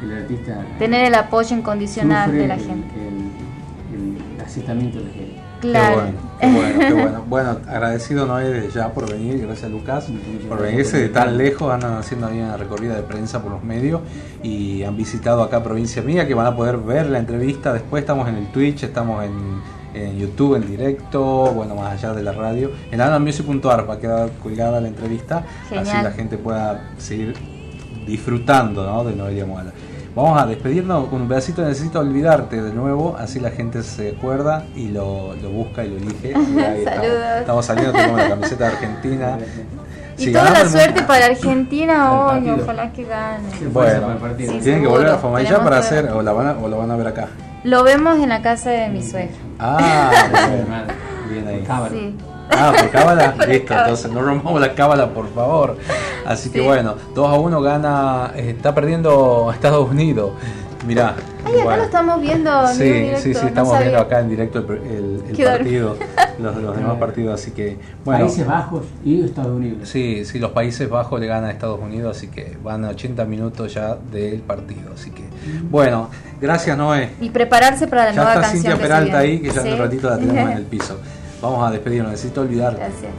Que 0.00 0.06
el 0.06 0.12
artista 0.12 0.64
Tener 0.78 1.04
el 1.06 1.14
apoyo 1.14 1.56
incondicional 1.56 2.32
de 2.32 2.46
la 2.46 2.56
gente. 2.56 2.94
El, 2.94 4.16
el, 4.36 4.40
aceptamiento 4.40 4.98
de 4.98 5.04
la 5.04 5.10
gente. 5.10 5.27
Claro. 5.60 6.02
Qué 6.40 6.46
bueno, 6.46 6.78
qué 6.78 6.92
bueno, 6.92 7.24
bueno. 7.28 7.56
agradecido 7.66 8.26
Noé 8.26 8.68
ya 8.72 8.92
por 8.92 9.10
venir, 9.10 9.44
gracias 9.44 9.70
Lucas 9.70 10.06
por 10.48 10.62
venirse 10.62 10.98
de 10.98 11.08
tan 11.08 11.36
lejos, 11.36 11.72
andan 11.72 11.94
haciendo 11.94 12.28
bien 12.28 12.44
una 12.44 12.56
recorrida 12.56 12.94
de 12.94 13.02
prensa 13.02 13.42
por 13.42 13.52
los 13.52 13.64
medios 13.64 14.00
y 14.42 14.84
han 14.84 14.96
visitado 14.96 15.42
acá 15.42 15.62
Provincia 15.62 16.00
Mía, 16.02 16.26
que 16.28 16.34
van 16.34 16.46
a 16.46 16.54
poder 16.54 16.78
ver 16.78 17.06
la 17.06 17.18
entrevista 17.18 17.72
después, 17.72 18.02
estamos 18.02 18.28
en 18.28 18.36
el 18.36 18.52
Twitch, 18.52 18.84
estamos 18.84 19.24
en, 19.24 19.78
YouTube 20.16 20.54
en 20.54 20.64
directo, 20.64 21.52
bueno, 21.52 21.74
más 21.74 21.94
allá 21.94 22.14
de 22.14 22.22
la 22.22 22.30
radio, 22.30 22.70
en 22.92 23.00
andamusic.ar 23.00 23.88
va 23.90 23.94
a 23.94 23.98
quedar 23.98 24.30
colgada 24.40 24.80
la 24.80 24.86
entrevista, 24.86 25.44
así 25.76 25.90
la 25.90 26.12
gente 26.12 26.38
pueda 26.38 26.92
seguir 26.98 27.34
disfrutando 28.06 28.86
¿no? 28.86 29.02
de 29.02 29.16
Noelia 29.16 29.44
Moala. 29.44 29.72
Vamos 30.18 30.42
a 30.42 30.46
despedirnos 30.46 31.06
con 31.06 31.22
un 31.22 31.28
pedacito 31.28 31.62
Necesito 31.62 32.00
Olvidarte 32.00 32.60
de 32.60 32.72
nuevo, 32.72 33.16
así 33.16 33.38
la 33.38 33.50
gente 33.50 33.84
se 33.84 34.16
acuerda 34.16 34.64
y 34.74 34.88
lo, 34.88 35.32
lo 35.36 35.50
busca 35.50 35.84
y 35.84 35.90
lo 35.90 35.96
elige. 35.96 36.32
Saludos. 36.84 37.38
Estamos, 37.38 37.64
saliendo 37.64 37.92
con 37.92 38.16
la 38.16 38.28
camiseta 38.28 38.64
de 38.64 38.70
Argentina. 38.72 39.38
Y 40.20 40.32
toda 40.32 40.50
la 40.50 40.68
suerte 40.68 41.04
para 41.04 41.26
Argentina 41.26 42.10
hoy, 42.10 42.50
ojalá 42.50 42.92
que 42.92 43.04
gane. 43.04 43.48
Bueno, 43.72 44.16
tienen 44.36 44.82
que 44.82 44.88
volver 44.88 45.10
a 45.10 45.18
Famayá 45.18 45.62
para 45.62 45.78
hacer, 45.78 46.10
o, 46.10 46.22
la 46.22 46.32
van 46.32 46.48
a, 46.48 46.58
o 46.58 46.66
lo 46.66 46.76
van 46.76 46.90
a 46.90 46.96
ver 46.96 47.06
acá. 47.06 47.28
Lo 47.62 47.84
vemos 47.84 48.18
en 48.18 48.30
la 48.30 48.42
casa 48.42 48.70
de 48.70 48.88
mi 48.88 49.00
suegra. 49.00 49.36
Ah, 49.60 50.10
bien 51.30 51.46
ahí. 51.46 51.64
Sí. 51.92 52.16
Ah, 52.50 52.72
por 52.80 52.90
cábala, 52.90 53.34
listo, 53.46 53.74
entonces 53.74 54.10
no 54.10 54.22
rompamos 54.22 54.60
la 54.60 54.74
cábala, 54.74 55.10
por 55.10 55.28
favor. 55.32 55.76
Así 56.26 56.50
que 56.50 56.60
bueno, 56.60 56.94
2 57.14 57.28
a 57.28 57.34
1 57.34 57.60
gana, 57.62 58.32
eh, 58.36 58.54
está 58.56 58.74
perdiendo 58.74 59.50
Estados 59.52 59.90
Unidos. 59.90 60.32
Mirá. 60.86 61.16
Ay, 61.44 61.60
acá 61.60 61.76
lo 61.76 61.82
estamos 61.82 62.20
viendo. 62.20 62.66
Sí, 62.68 63.10
sí, 63.16 63.34
sí, 63.34 63.46
estamos 63.46 63.78
viendo 63.78 63.98
acá 63.98 64.20
en 64.20 64.28
directo 64.28 64.60
el, 64.60 65.22
el, 65.28 65.44
partido, 65.44 65.96
los, 66.38 66.56
los 66.56 66.76
demás 66.76 66.96
partidos, 66.98 67.40
así 67.40 67.50
que 67.50 67.76
bueno. 68.04 68.26
Países 68.26 68.46
Bajos 68.46 68.84
y 69.04 69.24
Estados 69.24 69.50
Unidos. 69.50 69.88
Sí, 69.88 70.24
sí, 70.24 70.38
los 70.38 70.52
Países 70.52 70.88
Bajos 70.88 71.20
le 71.20 71.26
ganan 71.26 71.46
a 71.46 71.50
Estados 71.50 71.80
Unidos, 71.80 72.16
así 72.16 72.28
que 72.28 72.56
van 72.62 72.84
a 72.84 72.90
80 72.90 73.24
minutos 73.24 73.74
ya 73.74 73.96
del 73.96 74.40
partido, 74.40 74.92
así 74.94 75.10
que 75.10 75.24
bueno, 75.68 76.10
gracias 76.40 76.76
Noé. 76.78 77.10
Y 77.20 77.30
prepararse 77.30 77.88
para 77.88 78.04
la 78.04 78.10
ya 78.12 78.16
nueva 78.16 78.34
está 78.34 78.42
canción. 78.42 78.62
Cintia 78.62 78.82
Peralta 78.82 79.18
ahí, 79.18 79.40
que 79.40 79.50
ya 79.50 79.62
en 79.62 79.72
un 79.72 79.78
ratito 79.78 80.10
la 80.10 80.18
tenemos 80.18 80.50
en 80.50 80.56
el 80.56 80.64
piso. 80.64 80.98
Vamos 81.40 81.62
a 81.66 81.70
despedirnos, 81.70 82.10
necesito 82.10 82.40
olvidar. 82.40 82.74
Gracias. 82.74 83.12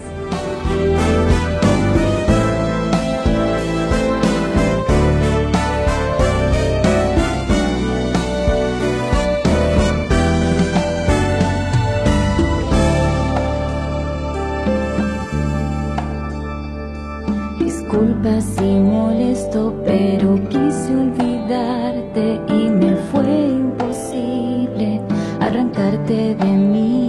Disculpa 17.60 18.42
si 18.42 18.62
molesto, 18.62 19.74
pero 19.86 20.40
quise 20.50 20.94
olvidarte 20.94 22.42
y 22.50 22.70
me 22.70 22.96
fue 23.12 23.48
imposible 23.50 25.02
arrancarte 25.40 26.36
de 26.36 26.46
mí. 26.46 27.09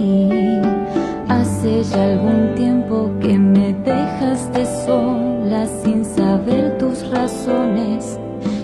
Hace 1.61 1.83
ya 1.83 2.03
algún 2.05 2.55
tiempo 2.55 3.11
que 3.21 3.37
me 3.37 3.71
dejaste 3.71 4.65
sola 4.83 5.67
sin 5.83 6.03
saber 6.03 6.75
tus 6.79 7.07
razones, 7.11 8.17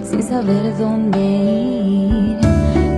sin 0.04 0.24
saber 0.24 0.76
dónde 0.80 1.20
ir. 1.20 2.38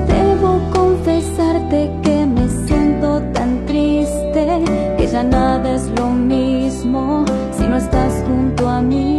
Debo 0.07 0.62
confesarte 0.71 1.91
que 2.01 2.25
me 2.25 2.47
siento 2.65 3.21
tan 3.33 3.65
triste 3.65 4.63
que 4.97 5.05
ya 5.05 5.21
nada 5.21 5.75
es 5.75 5.89
lo 5.99 6.12
mismo 6.12 7.25
si 7.51 7.67
no 7.67 7.75
estás 7.75 8.23
junto 8.25 8.69
a 8.69 8.81
mí. 8.81 9.18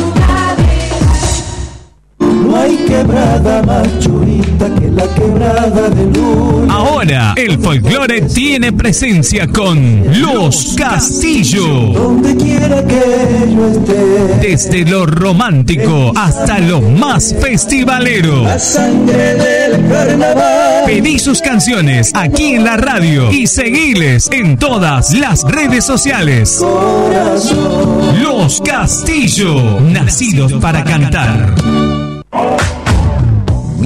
Quebrada 3.01 3.63
más 3.63 3.99
churita 3.99 4.75
que 4.75 4.91
la 4.91 5.07
quebrada 5.15 5.89
de 5.89 6.05
luna. 6.05 6.73
Ahora, 6.73 7.33
el 7.35 7.59
folclore 7.59 8.21
tiene 8.21 8.71
presencia 8.71 9.47
con 9.47 10.21
Los 10.21 10.75
Castillo. 10.77 11.65
Donde 11.93 12.35
quiera 12.35 12.85
que 12.85 13.01
yo 13.55 13.67
esté. 13.67 14.47
Desde 14.47 14.85
lo 14.85 15.05
romántico 15.05 16.11
hasta 16.15 16.59
lo 16.59 16.81
más 16.81 17.35
festivalero. 17.41 18.43
La 18.43 18.59
sangre 18.59 19.35
del 19.35 19.87
carnaval. 19.89 20.83
Pedí 20.85 21.17
sus 21.17 21.41
canciones 21.41 22.11
aquí 22.13 22.55
en 22.55 22.63
la 22.63 22.77
radio 22.77 23.31
y 23.31 23.47
seguiles 23.47 24.29
en 24.31 24.57
todas 24.57 25.13
las 25.13 25.43
redes 25.43 25.85
sociales. 25.85 26.59
Corazón. 26.59 28.21
Los 28.21 28.61
Castillo, 28.61 29.79
nacidos 29.81 30.53
para 30.53 30.83
cantar. 30.83 31.55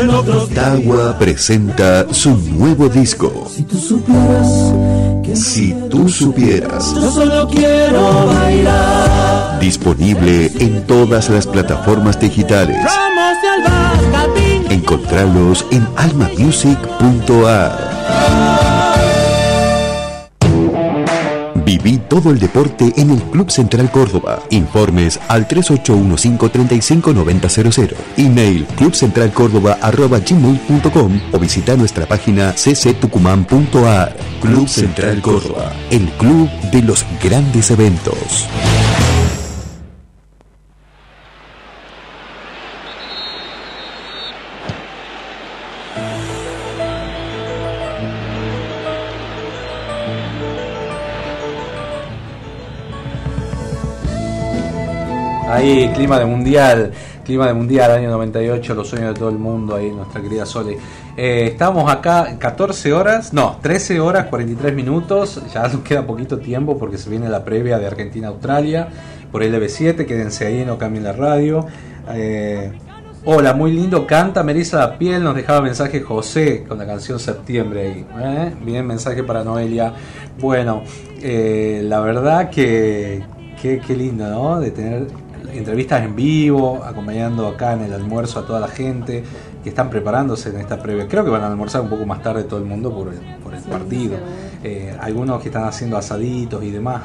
En 0.00 0.10
otros 0.10 0.48
Tawa 0.50 1.18
presenta 1.18 2.06
su 2.12 2.36
nuevo 2.36 2.88
disco. 2.88 3.48
Si 3.54 3.62
tú 3.62 3.78
supieras 3.78 4.48
que 5.22 5.36
Si 5.36 5.72
tú 5.90 6.08
supieras. 6.08 6.94
yo 6.94 7.10
solo 7.10 7.48
quiero 7.48 8.26
bailar. 8.26 9.60
Disponible 9.60 10.50
en 10.58 10.86
todas 10.86 11.28
las 11.30 11.46
plataformas 11.46 12.18
digitales. 12.18 12.78
Encontralos 14.70 15.66
en 15.70 15.86
almamusic.ar. 15.96 18.49
Viví 21.82 21.98
todo 22.08 22.30
el 22.30 22.38
deporte 22.38 22.92
en 22.96 23.10
el 23.10 23.20
Club 23.22 23.50
Central 23.50 23.90
Córdoba. 23.90 24.40
Informes 24.50 25.18
al 25.28 25.48
3815-359000. 25.48 27.94
Email 28.16 28.64
clubcentralcórdoba.gmail.com 28.76 31.20
o 31.32 31.38
visita 31.38 31.76
nuestra 31.76 32.06
página 32.06 32.54
cctucumán.ar. 32.54 34.16
Club 34.40 34.68
Central 34.68 35.20
Córdoba, 35.20 35.72
el 35.90 36.08
club 36.12 36.48
de 36.70 36.80
los 36.82 37.04
grandes 37.22 37.70
eventos. 37.70 38.46
Ahí, 55.60 55.90
clima 55.94 56.18
de 56.18 56.24
mundial, 56.24 56.90
clima 57.22 57.46
de 57.46 57.52
mundial, 57.52 57.90
año 57.90 58.08
98, 58.08 58.74
los 58.74 58.88
sueños 58.88 59.12
de 59.12 59.20
todo 59.20 59.28
el 59.28 59.36
mundo, 59.36 59.76
ahí 59.76 59.90
nuestra 59.90 60.22
querida 60.22 60.46
Sole. 60.46 60.78
Eh, 61.18 61.48
estamos 61.52 61.92
acá 61.92 62.38
14 62.38 62.94
horas, 62.94 63.34
no, 63.34 63.58
13 63.60 64.00
horas 64.00 64.24
43 64.28 64.74
minutos, 64.74 65.38
ya 65.52 65.68
nos 65.68 65.82
queda 65.82 66.06
poquito 66.06 66.38
tiempo 66.38 66.78
porque 66.78 66.96
se 66.96 67.10
viene 67.10 67.28
la 67.28 67.44
previa 67.44 67.78
de 67.78 67.86
Argentina-Australia 67.86 68.88
por 69.30 69.42
el 69.42 69.54
LB7, 69.54 70.06
quédense 70.06 70.46
ahí, 70.46 70.64
no 70.64 70.78
cambien 70.78 71.04
la 71.04 71.12
radio. 71.12 71.66
Eh, 72.10 72.72
hola, 73.26 73.52
muy 73.52 73.72
lindo, 73.72 74.06
canta 74.06 74.42
Melissa 74.42 74.78
la 74.78 74.96
piel, 74.96 75.22
nos 75.22 75.34
dejaba 75.36 75.60
mensaje 75.60 76.00
José 76.00 76.64
con 76.66 76.78
la 76.78 76.86
canción 76.86 77.18
Septiembre 77.18 77.82
ahí. 77.82 78.06
¿eh? 78.18 78.54
Bien, 78.64 78.86
mensaje 78.86 79.22
para 79.24 79.44
Noelia. 79.44 79.92
Bueno, 80.38 80.84
la 81.22 82.00
verdad 82.00 82.48
que, 82.48 83.22
que, 83.60 83.78
qué 83.86 83.94
lindo, 83.94 84.26
¿no? 84.26 84.58
De 84.58 84.70
tener 84.70 85.06
entrevistas 85.52 86.02
en 86.02 86.16
vivo, 86.16 86.82
acompañando 86.84 87.46
acá 87.46 87.74
en 87.74 87.82
el 87.82 87.92
almuerzo 87.92 88.40
a 88.40 88.46
toda 88.46 88.60
la 88.60 88.68
gente 88.68 89.22
que 89.62 89.68
están 89.68 89.90
preparándose 89.90 90.50
en 90.50 90.58
esta 90.58 90.80
previa. 90.82 91.06
Creo 91.08 91.24
que 91.24 91.30
van 91.30 91.42
a 91.42 91.46
almorzar 91.46 91.82
un 91.82 91.90
poco 91.90 92.06
más 92.06 92.22
tarde 92.22 92.44
todo 92.44 92.58
el 92.58 92.66
mundo 92.66 92.94
por 92.94 93.08
el, 93.12 93.20
por 93.42 93.54
el 93.54 93.62
partido. 93.62 94.16
Eh, 94.62 94.96
algunos 95.00 95.40
que 95.40 95.48
están 95.48 95.64
haciendo 95.64 95.96
asaditos 95.96 96.62
y 96.62 96.70
demás. 96.70 97.02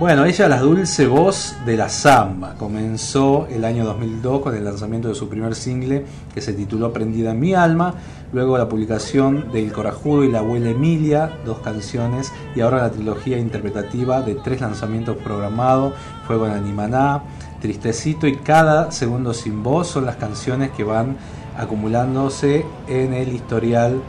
Bueno, 0.00 0.24
ella 0.24 0.48
la 0.48 0.58
dulce 0.60 1.06
voz 1.06 1.54
de 1.66 1.76
la 1.76 1.90
samba. 1.90 2.54
Comenzó 2.54 3.46
el 3.50 3.66
año 3.66 3.84
2002 3.84 4.40
con 4.40 4.56
el 4.56 4.64
lanzamiento 4.64 5.08
de 5.08 5.14
su 5.14 5.28
primer 5.28 5.54
single 5.54 6.06
que 6.32 6.40
se 6.40 6.54
tituló 6.54 6.90
Prendida 6.90 7.32
en 7.32 7.38
mi 7.38 7.52
alma. 7.52 7.96
Luego 8.32 8.56
la 8.56 8.66
publicación 8.66 9.52
de 9.52 9.62
El 9.62 9.72
Corajudo 9.72 10.24
y 10.24 10.30
la 10.32 10.38
abuela 10.38 10.70
Emilia, 10.70 11.30
dos 11.44 11.58
canciones. 11.58 12.32
Y 12.56 12.62
ahora 12.62 12.78
la 12.78 12.90
trilogía 12.90 13.36
interpretativa 13.36 14.22
de 14.22 14.36
tres 14.36 14.62
lanzamientos 14.62 15.18
programados. 15.18 15.92
Fuego 16.26 16.46
en 16.46 16.52
Animaná, 16.52 17.22
Tristecito 17.60 18.26
y 18.26 18.36
Cada 18.36 18.90
Segundo 18.90 19.34
Sin 19.34 19.62
Voz 19.62 19.88
son 19.88 20.06
las 20.06 20.16
canciones 20.16 20.70
que 20.70 20.82
van 20.82 21.16
acumulándose 21.56 22.64
en 22.88 23.12
el 23.12 23.34
historial 23.34 24.00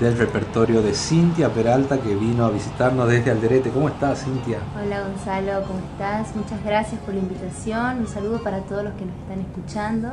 del 0.00 0.18
repertorio 0.18 0.82
de 0.82 0.92
Cintia 0.92 1.48
Peralta 1.48 1.98
que 1.98 2.14
vino 2.14 2.44
a 2.44 2.50
visitarnos 2.50 3.08
desde 3.08 3.30
Alderete. 3.30 3.70
¿Cómo 3.70 3.88
estás, 3.88 4.24
Cintia? 4.24 4.58
Hola 4.74 5.02
Gonzalo, 5.08 5.66
¿cómo 5.66 5.78
estás? 5.92 6.36
Muchas 6.36 6.62
gracias 6.64 7.00
por 7.02 7.14
la 7.14 7.20
invitación. 7.20 8.00
Un 8.00 8.08
saludo 8.08 8.42
para 8.42 8.58
todos 8.60 8.84
los 8.84 8.92
que 8.94 9.06
nos 9.06 9.16
están 9.16 9.40
escuchando. 9.40 10.08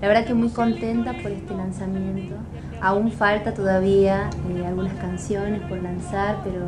La 0.00 0.06
verdad 0.06 0.24
que 0.24 0.32
muy 0.32 0.48
contenta 0.50 1.12
por 1.20 1.32
este 1.32 1.54
lanzamiento. 1.54 2.36
Aún 2.80 3.10
falta 3.10 3.52
todavía 3.52 4.30
eh, 4.48 4.64
algunas 4.64 4.94
canciones 4.94 5.60
por 5.68 5.82
lanzar, 5.82 6.38
pero 6.44 6.66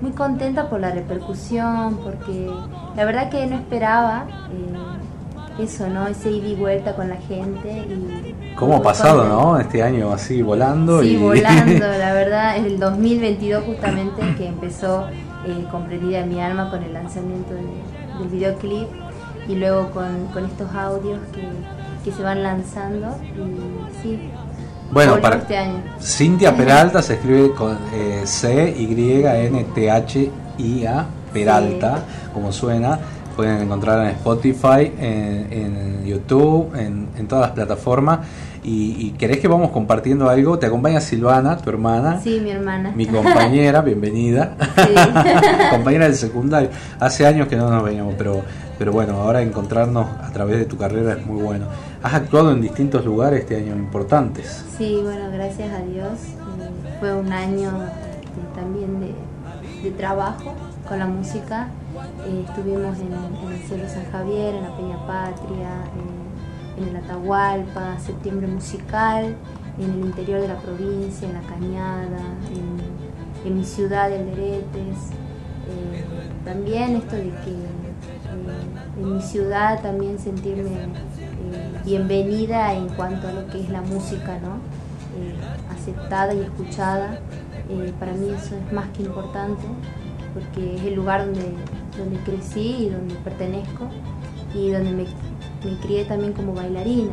muy 0.00 0.12
contenta 0.12 0.70
por 0.70 0.80
la 0.80 0.90
repercusión, 0.90 1.98
porque 1.98 2.50
la 2.96 3.04
verdad 3.04 3.28
que 3.28 3.46
no 3.46 3.56
esperaba 3.56 4.26
eh, 4.50 4.80
eso, 5.58 5.88
¿no? 5.88 6.06
Ese 6.06 6.30
ida 6.30 6.48
y 6.48 6.54
vuelta 6.54 6.94
con 6.94 7.08
la 7.08 7.16
gente. 7.16 7.68
Y 7.70 8.54
¿Cómo 8.54 8.76
ha 8.76 8.82
pasado, 8.82 9.24
no? 9.28 9.58
Este 9.58 9.82
año 9.82 10.12
así 10.12 10.42
volando. 10.42 11.02
Sí, 11.02 11.14
y... 11.14 11.16
volando, 11.16 11.86
la 11.98 12.12
verdad, 12.12 12.56
es 12.56 12.64
el 12.66 12.78
2022 12.78 13.64
justamente 13.64 14.22
que 14.36 14.46
empezó 14.46 15.06
eh, 15.46 15.66
con 15.70 15.84
Prendida 15.86 16.24
mi 16.24 16.40
alma 16.40 16.70
con 16.70 16.82
el 16.82 16.92
lanzamiento 16.92 17.54
de- 17.54 18.18
del 18.18 18.28
videoclip 18.28 18.88
y 19.48 19.54
luego 19.54 19.90
con, 19.90 20.26
con 20.32 20.44
estos 20.44 20.72
audios 20.74 21.18
que, 21.34 21.42
que 22.04 22.14
se 22.16 22.22
van 22.22 22.42
lanzando 22.42 23.08
y 23.34 24.02
sí. 24.02 24.30
Bueno, 24.92 25.20
para 25.20 25.36
este 25.36 25.56
año. 25.56 25.82
Cintia 26.00 26.54
Peralta 26.56 27.00
se 27.00 27.14
escribe 27.14 27.52
con 27.52 27.78
eh, 27.94 28.22
C 28.24 28.74
Y 28.76 29.22
N 29.24 29.64
T 29.74 29.90
H 29.90 30.30
I 30.58 30.84
A 30.86 31.06
Peralta, 31.32 32.00
como 32.34 32.50
suena. 32.52 32.98
Pueden 33.36 33.62
encontrarla 33.62 34.10
en 34.10 34.16
Spotify, 34.16 34.92
en, 34.98 35.46
en 35.52 36.04
YouTube, 36.04 36.74
en, 36.74 37.08
en 37.16 37.26
todas 37.28 37.42
las 37.42 37.50
plataformas. 37.52 38.20
Y, 38.62 38.94
y 39.06 39.10
querés 39.12 39.38
que 39.38 39.48
vamos 39.48 39.70
compartiendo 39.70 40.28
algo, 40.28 40.58
te 40.58 40.66
acompaña 40.66 41.00
Silvana, 41.00 41.56
tu 41.56 41.70
hermana, 41.70 42.20
Sí, 42.22 42.40
mi 42.44 42.50
hermana. 42.50 42.92
mi 42.94 43.06
compañera, 43.06 43.80
bienvenida, 43.90 44.54
compañera 45.70 46.04
del 46.04 46.14
secundario. 46.14 46.68
Hace 46.98 47.26
años 47.26 47.48
que 47.48 47.56
no 47.56 47.70
nos 47.70 47.82
veíamos, 47.82 48.14
pero, 48.18 48.42
pero 48.78 48.92
bueno, 48.92 49.14
ahora 49.22 49.40
encontrarnos 49.40 50.06
a 50.22 50.30
través 50.32 50.58
de 50.58 50.66
tu 50.66 50.76
carrera 50.76 51.12
es 51.14 51.24
muy 51.24 51.42
bueno. 51.42 51.66
Has 52.02 52.12
actuado 52.12 52.52
en 52.52 52.60
distintos 52.60 53.02
lugares 53.04 53.40
este 53.40 53.56
año 53.56 53.74
importantes. 53.76 54.64
Sí, 54.76 54.98
bueno, 55.02 55.30
gracias 55.32 55.72
a 55.72 55.78
Dios. 55.82 56.10
eh, 56.12 56.96
fue 57.00 57.14
un 57.14 57.32
año 57.32 57.70
este, 57.70 58.60
también 58.60 59.00
de, 59.00 59.14
de 59.88 59.90
trabajo 59.96 60.52
con 60.86 60.98
la 60.98 61.06
música. 61.06 61.68
Eh, 62.26 62.44
estuvimos 62.48 62.98
en, 62.98 63.12
en 63.12 63.52
el 63.52 63.58
Cielo 63.66 63.88
San 63.88 64.10
Javier, 64.10 64.54
en 64.54 64.62
la 64.62 64.76
Peña 64.76 65.06
Patria, 65.06 65.70
en, 66.76 66.82
en 66.82 66.88
el 66.88 66.96
Atahualpa, 66.96 67.98
Septiembre 67.98 68.46
Musical, 68.46 69.36
en 69.78 69.90
el 69.90 70.00
interior 70.00 70.40
de 70.40 70.48
la 70.48 70.58
provincia, 70.58 71.28
en 71.28 71.34
la 71.34 71.42
Cañada, 71.42 72.22
en, 72.50 73.48
en 73.48 73.56
mi 73.56 73.64
ciudad 73.64 74.08
de 74.08 74.18
Alderetes. 74.18 74.98
Eh, 75.68 76.04
también 76.44 76.96
esto 76.96 77.16
de 77.16 77.22
que 77.22 77.50
eh, 77.50 78.98
en 78.98 79.16
mi 79.16 79.22
ciudad 79.22 79.80
también 79.82 80.18
sentirme 80.18 80.70
eh, 80.70 81.80
bienvenida 81.84 82.74
en 82.74 82.88
cuanto 82.88 83.28
a 83.28 83.32
lo 83.32 83.46
que 83.48 83.60
es 83.60 83.70
la 83.70 83.82
música, 83.82 84.38
¿no? 84.40 84.58
Aceptada 85.74 86.34
y 86.34 86.40
escuchada. 86.40 87.18
Para 87.98 88.12
mí 88.12 88.30
eso 88.30 88.56
es 88.56 88.72
más 88.72 88.88
que 88.88 89.04
importante 89.04 89.62
porque 90.34 90.76
es 90.76 90.82
el 90.84 90.94
lugar 90.94 91.24
donde, 91.24 91.54
donde 91.96 92.18
crecí 92.20 92.86
y 92.86 92.88
donde 92.90 93.14
pertenezco 93.16 93.88
y 94.54 94.70
donde 94.70 94.90
me, 94.90 95.04
me 95.64 95.78
crié 95.80 96.04
también 96.04 96.32
como 96.32 96.54
bailarina. 96.54 97.12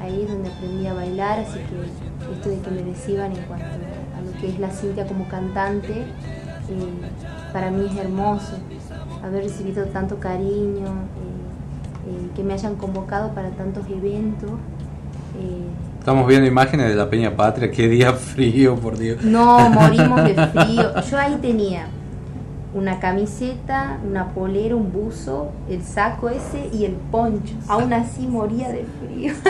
Ahí 0.00 0.22
es 0.22 0.30
donde 0.30 0.50
aprendí 0.50 0.86
a 0.86 0.94
bailar, 0.94 1.40
así 1.40 1.58
que 1.58 2.32
esto 2.32 2.48
de 2.48 2.60
que 2.60 2.70
me 2.70 2.82
reciban 2.82 3.32
en 3.32 3.42
cuanto 3.44 3.66
a 3.66 4.20
lo 4.20 4.40
que 4.40 4.48
es 4.48 4.58
la 4.58 4.70
Cintia 4.70 5.06
como 5.06 5.26
cantante, 5.28 5.92
eh, 5.92 7.52
para 7.52 7.70
mí 7.70 7.86
es 7.90 7.96
hermoso 7.96 8.56
haber 9.22 9.44
recibido 9.44 9.84
tanto 9.86 10.18
cariño, 10.18 10.86
eh, 10.86 12.08
eh, 12.08 12.30
que 12.34 12.42
me 12.42 12.52
hayan 12.52 12.76
convocado 12.76 13.32
para 13.32 13.50
tantos 13.50 13.86
eventos. 13.88 14.50
Estamos 15.98 16.28
viendo 16.28 16.46
imágenes 16.46 16.88
de 16.88 16.94
la 16.94 17.10
Peña 17.10 17.34
Patria, 17.34 17.70
qué 17.70 17.88
día 17.88 18.12
frío, 18.12 18.76
por 18.76 18.96
Dios. 18.96 19.22
no, 19.22 19.68
morimos 19.70 20.22
de 20.24 20.34
frío. 20.52 21.00
Yo 21.02 21.18
ahí 21.18 21.36
tenía 21.42 21.88
una 22.74 22.98
camiseta, 23.00 23.98
una 24.06 24.28
polera, 24.28 24.74
un 24.76 24.92
buzo, 24.92 25.50
el 25.70 25.82
saco 25.82 26.28
ese 26.28 26.68
y 26.72 26.84
el 26.84 26.92
poncho. 26.92 27.54
Aún 27.68 27.92
así 27.92 28.26
moría 28.26 28.68
de 28.70 28.84
frío. 29.00 29.32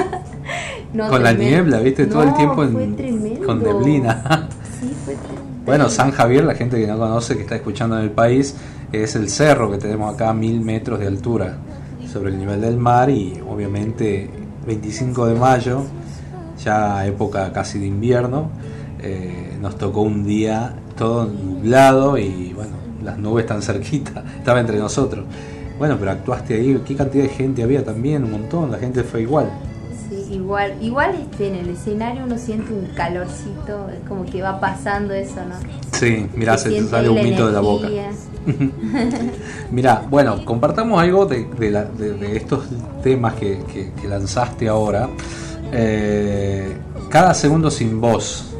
No, 0.94 1.08
con 1.10 1.22
la 1.22 1.32
niebla, 1.32 1.80
viste, 1.80 2.06
todo 2.06 2.22
el 2.22 2.32
tiempo 2.34 2.62
en- 2.62 3.40
con 3.44 3.62
neblina. 3.62 4.48
Sí, 4.80 4.94
fue 5.04 5.14
tremendo. 5.14 5.42
Bueno, 5.66 5.88
San 5.90 6.12
Javier, 6.12 6.44
la 6.44 6.54
gente 6.54 6.78
que 6.78 6.86
no 6.86 6.96
conoce, 6.96 7.34
que 7.36 7.42
está 7.42 7.56
escuchando 7.56 7.98
en 7.98 8.04
el 8.04 8.10
país, 8.12 8.54
es 8.92 9.16
el 9.16 9.28
cerro 9.28 9.70
que 9.70 9.78
tenemos 9.78 10.14
acá 10.14 10.30
a 10.30 10.32
mil 10.32 10.60
metros 10.60 11.00
de 11.00 11.08
altura 11.08 11.56
sobre 12.10 12.30
el 12.30 12.38
nivel 12.38 12.60
del 12.60 12.76
mar 12.78 13.10
y 13.10 13.38
obviamente 13.50 14.30
25 14.66 15.26
de 15.26 15.34
mayo, 15.34 15.82
ya 16.62 17.04
época 17.04 17.52
casi 17.52 17.78
de 17.80 17.86
invierno, 17.86 18.48
eh, 19.00 19.56
nos 19.60 19.76
tocó 19.76 20.02
un 20.02 20.24
día 20.24 20.72
todo 20.96 21.26
nublado 21.26 22.16
y 22.16 22.52
bueno, 22.54 22.70
las 23.06 23.18
nubes 23.18 23.46
tan 23.46 23.62
cerquita, 23.62 24.22
estaba 24.38 24.60
entre 24.60 24.78
nosotros. 24.78 25.24
Bueno, 25.78 25.96
pero 25.98 26.10
actuaste 26.10 26.54
ahí, 26.54 26.80
qué 26.86 26.94
cantidad 26.96 27.24
de 27.24 27.30
gente 27.30 27.62
había 27.62 27.84
también, 27.84 28.24
un 28.24 28.32
montón, 28.32 28.70
la 28.70 28.78
gente 28.78 29.02
fue 29.02 29.22
igual. 29.22 29.50
Sí, 30.08 30.34
igual, 30.34 30.74
igual 30.80 31.14
este, 31.20 31.48
en 31.48 31.56
el 31.56 31.70
escenario 31.70 32.22
uno 32.24 32.38
siente 32.38 32.72
un 32.72 32.86
calorcito, 32.94 33.88
es 33.90 34.08
como 34.08 34.24
que 34.24 34.40
va 34.40 34.60
pasando 34.60 35.12
eso, 35.12 35.36
¿no? 35.48 35.56
Sí, 35.92 36.26
mirá, 36.34 36.56
se 36.56 36.70
te 36.70 36.82
sale 36.84 37.08
un 37.08 37.22
mito 37.22 37.46
de 37.46 37.52
la 37.52 37.60
boca. 37.60 37.88
Mira, 39.70 40.04
bueno, 40.08 40.44
compartamos 40.44 41.00
algo 41.02 41.26
de, 41.26 41.44
de 41.58 41.70
la- 41.70 41.84
de- 41.84 42.12
de 42.14 42.36
estos 42.36 42.64
temas 43.02 43.34
que, 43.34 43.58
que- 43.72 43.90
que 44.00 44.08
lanzaste 44.08 44.68
ahora. 44.68 45.08
Eh, 45.72 46.76
cada 47.10 47.34
segundo 47.34 47.70
sin 47.70 48.00
voz. 48.00 48.52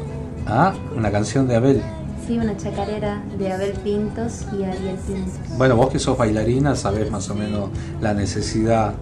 ¿Ah? 0.45 0.73
Una 0.95 1.11
canción 1.11 1.47
de 1.47 1.55
Abel. 1.55 1.81
Sí, 2.27 2.37
una 2.37 2.57
chacarera 2.57 3.21
de 3.39 3.53
Abel 3.53 3.71
Pintos 3.83 4.45
y 4.51 4.63
Ariel 4.63 4.97
Pintos. 5.07 5.33
Bueno, 5.57 5.77
vos 5.77 5.89
que 5.89 5.97
sos 5.97 6.17
bailarina, 6.17 6.75
sabés 6.75 7.09
más 7.09 7.29
o 7.29 7.35
menos 7.35 7.69
la 8.01 8.13
necesidad 8.13 8.93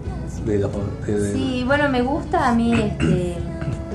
de 0.44 0.60
los. 0.60 0.70
de- 1.06 1.32
Sí, 1.32 1.64
bueno, 1.66 1.88
me 1.88 2.02
gusta 2.02 2.48
a 2.48 2.54
mí 2.54 2.72
este, 2.72 3.34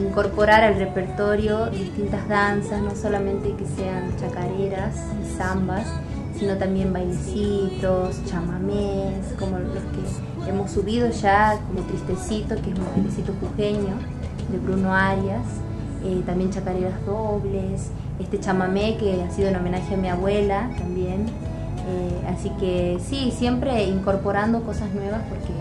incorporar 0.02 0.66
al 0.66 0.76
repertorio 0.76 1.68
distintas 1.68 2.28
danzas, 2.28 2.82
no 2.82 2.94
solamente 2.94 3.54
que 3.56 3.66
sean 3.66 4.14
chacareras 4.20 4.96
y 5.24 5.38
zambas, 5.38 5.88
sino 6.38 6.58
también 6.58 6.92
bailecitos, 6.92 8.22
chamamés, 8.26 9.34
como 9.40 9.60
los 9.60 9.70
que 9.76 10.50
hemos 10.50 10.72
subido 10.72 11.10
ya, 11.10 11.58
como 11.68 11.88
Tristecito, 11.88 12.56
que 12.56 12.72
es 12.72 12.78
un 12.80 12.86
bailecito 12.96 13.34
jujeño 13.40 13.94
de 14.52 14.58
Bruno 14.58 14.94
Arias, 14.94 15.46
eh, 16.04 16.22
también 16.26 16.50
chacareras 16.52 17.06
dobles, 17.06 17.92
este 18.22 18.40
chamamé 18.40 18.98
que 18.98 19.22
ha 19.24 19.32
sido 19.32 19.50
en 19.50 19.56
homenaje 19.56 19.94
a 19.96 19.98
mi 19.98 20.10
abuela 20.10 20.70
también. 20.78 21.26
Eh, 21.88 22.28
así 22.36 22.52
que 22.60 22.98
sí, 23.08 23.34
siempre 23.36 23.84
incorporando 23.86 24.62
cosas 24.62 24.94
nuevas 24.94 25.22
porque 25.30 25.52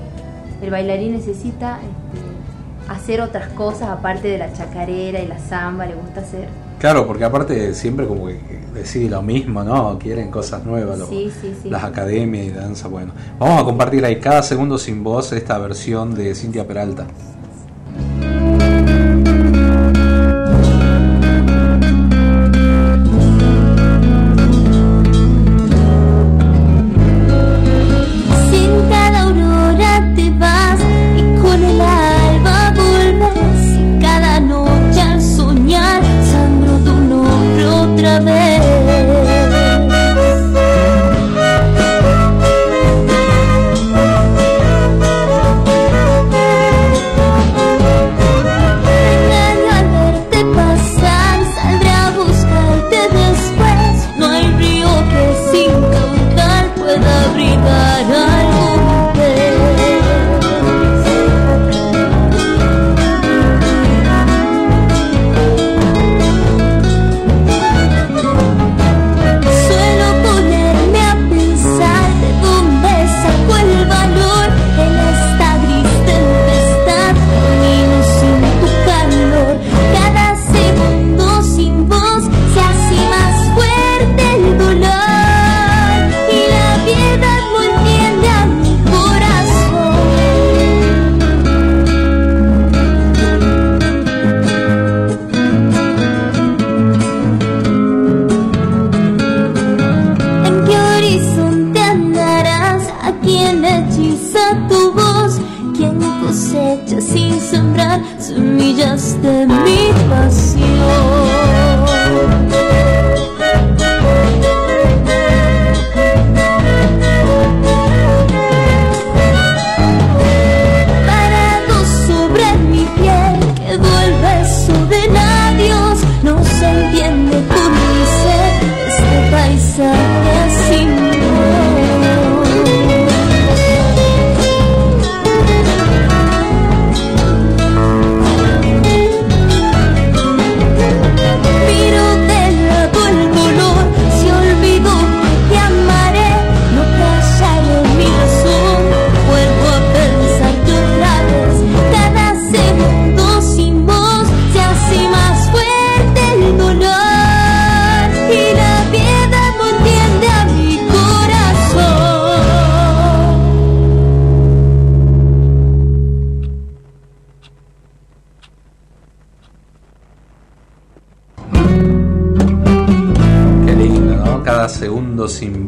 el 0.65 0.71
bailarín 0.71 1.13
necesita 1.13 1.79
este, 1.79 2.93
hacer 2.93 3.21
otras 3.23 3.49
cosas 3.51 3.89
aparte 3.89 4.29
de 4.29 4.39
la 4.39 4.53
chacarera 4.53 5.21
y 5.21 5.27
la 5.27 5.39
samba, 5.39 5.87
le 5.87 5.95
gusta 5.95 6.21
hacer. 6.21 6.49
Claro, 6.79 7.07
porque 7.07 7.25
aparte 7.25 7.75
siempre 7.75 8.07
como 8.07 8.27
que 8.27 8.39
decís 8.75 9.11
lo 9.11 9.21
mismo, 9.23 9.63
¿no? 9.65 9.99
Quieren 9.99 10.31
cosas 10.31 10.65
nuevas, 10.65 10.99
los- 10.99 11.09
Sí, 11.09 11.31
sí, 11.41 11.55
sí. 11.63 11.69
las 11.71 11.85
academias 11.85 12.47
y 12.47 12.51
danza. 12.51 12.89
Bueno, 12.89 13.13
vamos 13.39 13.61
a 13.61 13.65
compartir 13.65 14.05
ahí 14.05 14.17
cada 14.17 14.43
segundo 14.43 14.79
sin 14.79 15.03
voz 15.05 15.33
esta 15.33 15.59
versión 15.59 16.15
de 16.15 16.35
Cintia 16.35 16.67
Peralta. 16.67 17.07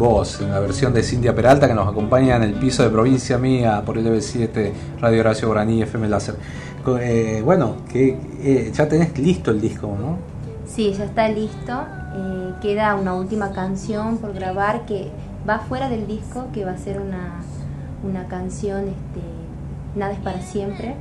Voz, 0.02 0.40
en 0.40 0.50
la 0.50 0.58
versión 0.58 0.92
de 0.92 1.02
Cintia 1.04 1.32
Peralta 1.34 1.68
que 1.68 1.74
nos 1.74 1.88
acompaña 1.88 2.34
en 2.36 2.42
el 2.42 2.54
piso 2.54 2.82
de 2.82 2.90
provincia 2.90 3.38
mía 3.38 3.82
por 3.86 3.98
el 3.98 4.06
EB7, 4.06 4.72
Radio 5.00 5.20
Horacio 5.20 5.46
Guaraní, 5.46 5.80
FM 5.82 6.08
Láser. 6.08 6.34
Eh, 7.00 7.40
bueno, 7.44 7.76
que 7.88 8.18
eh, 8.42 8.72
ya 8.74 8.88
tenés 8.88 9.16
listo 9.16 9.52
el 9.52 9.60
disco, 9.60 9.86
¿no? 9.86 10.18
Sí, 10.66 10.92
ya 10.92 11.04
está 11.04 11.28
listo. 11.28 11.72
Eh, 12.16 12.54
queda 12.60 12.96
una 12.96 13.14
última 13.14 13.52
canción 13.52 14.18
por 14.18 14.34
grabar 14.34 14.86
que 14.86 15.08
va 15.48 15.60
fuera 15.60 15.88
del 15.88 16.08
disco, 16.08 16.48
que 16.52 16.64
va 16.64 16.72
a 16.72 16.78
ser 16.78 17.00
una, 17.00 17.40
una 18.02 18.26
canción, 18.26 18.88
este, 18.88 19.22
Nada 19.94 20.14
es 20.14 20.20
para 20.20 20.40
siempre, 20.40 20.96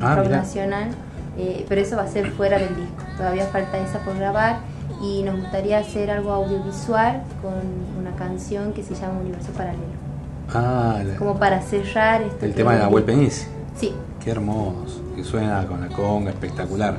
Ah, 0.00 0.16
rock 0.16 0.28
nacional, 0.28 0.90
eh, 1.38 1.64
pero 1.68 1.80
eso 1.80 1.96
va 1.96 2.02
a 2.02 2.08
ser 2.08 2.30
fuera 2.30 2.58
del 2.58 2.76
disco. 2.76 3.02
Todavía 3.16 3.46
falta 3.46 3.78
esa 3.78 4.00
por 4.00 4.16
grabar 4.16 4.58
y 5.02 5.22
nos 5.22 5.40
gustaría 5.40 5.78
hacer 5.78 6.10
algo 6.10 6.32
audiovisual 6.32 7.22
con 7.42 7.52
una 8.00 8.14
canción 8.16 8.72
que 8.72 8.82
se 8.82 8.94
llama 8.94 9.20
Universo 9.20 9.50
Paralelo. 9.52 9.82
Ah, 10.52 11.00
la- 11.04 11.16
Como 11.16 11.38
para 11.38 11.60
cerrar 11.62 12.22
este 12.22 12.46
el 12.46 12.54
tema 12.54 12.74
de 12.74 12.80
Nahuel 12.80 13.04
Penici. 13.04 13.46
Sí, 13.76 13.92
Qué 14.22 14.30
hermoso, 14.30 15.02
que 15.14 15.22
suena 15.24 15.66
con 15.66 15.80
la 15.82 15.88
conga, 15.88 16.30
espectacular. 16.30 16.96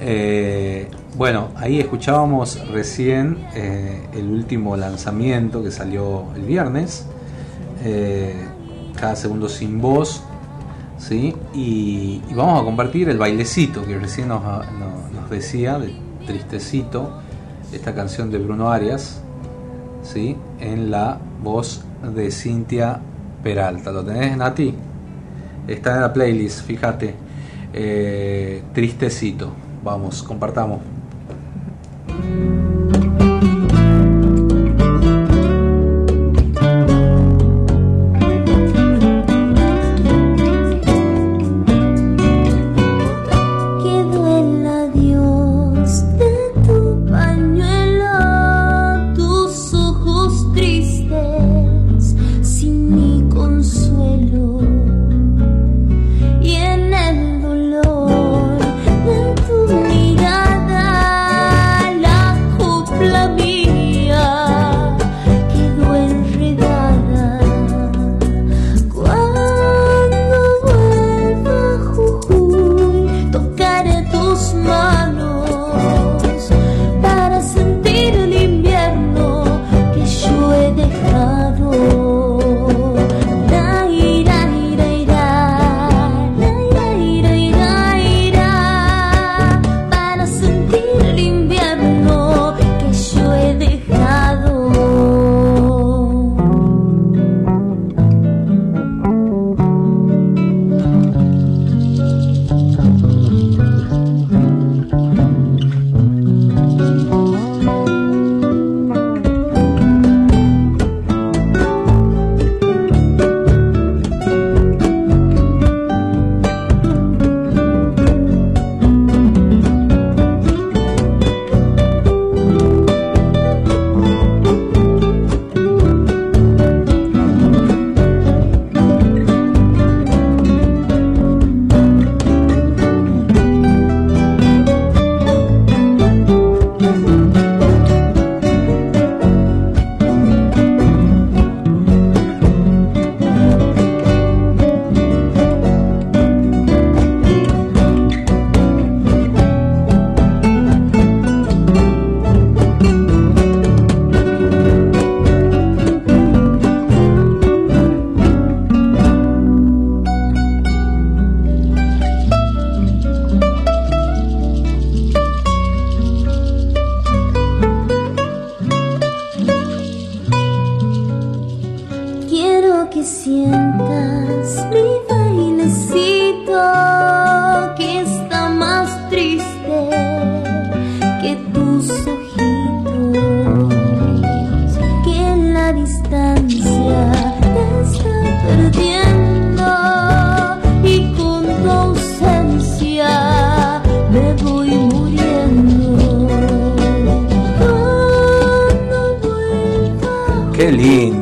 Eh, 0.00 0.88
bueno, 1.16 1.48
ahí 1.56 1.78
escuchábamos 1.78 2.66
recién 2.70 3.44
eh, 3.54 4.06
el 4.14 4.28
último 4.30 4.76
lanzamiento 4.76 5.62
que 5.62 5.70
salió 5.70 6.24
el 6.34 6.42
viernes, 6.42 7.06
eh, 7.84 8.34
cada 8.98 9.14
segundo 9.16 9.48
sin 9.48 9.80
voz, 9.80 10.22
¿sí? 10.98 11.34
Y, 11.54 12.22
y 12.30 12.34
vamos 12.34 12.62
a 12.62 12.64
compartir 12.64 13.08
el 13.10 13.18
bailecito 13.18 13.84
que 13.84 13.98
recién 13.98 14.28
nos, 14.28 14.42
no- 14.42 15.10
nos 15.20 15.30
decía, 15.30 15.78
de 15.78 15.94
Tristecito, 16.26 17.18
esta 17.72 17.94
canción 17.94 18.30
de 18.30 18.38
Bruno 18.38 18.70
Arias, 18.70 19.20
¿sí? 20.02 20.36
En 20.60 20.90
la 20.90 21.18
voz 21.42 21.84
de 22.14 22.30
Cintia 22.30 23.00
Peralta. 23.42 23.92
¿Lo 23.92 24.04
tenés, 24.04 24.36
Nati? 24.36 24.74
Está 25.66 25.94
en 25.94 26.00
la 26.02 26.12
playlist, 26.12 26.66
fíjate. 26.66 27.14
Eh, 27.72 28.62
tristecito. 28.72 29.52
Vamos, 29.82 30.22
compartamos. 30.22 30.80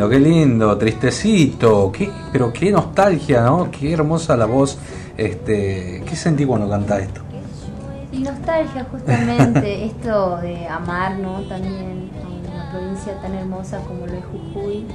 Lindo, 0.03 0.09
qué 0.09 0.19
lindo, 0.21 0.79
tristecito, 0.79 1.93
qué, 1.93 2.11
pero 2.33 2.53
qué 2.53 2.71
nostalgia, 2.71 3.43
¿no? 3.43 3.71
Qué 3.71 3.93
hermosa 3.93 4.37
la 4.37 4.47
voz. 4.47 4.79
Este, 5.17 6.03
¿Qué 6.09 6.17
sentí 6.17 6.45
cuando 6.45 6.69
canta 6.69 6.99
esto? 6.99 7.21
Y 8.11 8.19
nostalgia 8.21 8.87
justamente, 8.91 9.85
esto 9.87 10.39
de 10.39 10.67
amar, 10.69 11.19
¿no? 11.19 11.41
También 11.43 12.11
a 12.25 12.29
una 12.55 12.71
provincia 12.71 13.21
tan 13.21 13.35
hermosa 13.35 13.79
como 13.87 14.07
lo 14.07 14.13
es 14.15 14.25
Jujuy. 14.25 14.87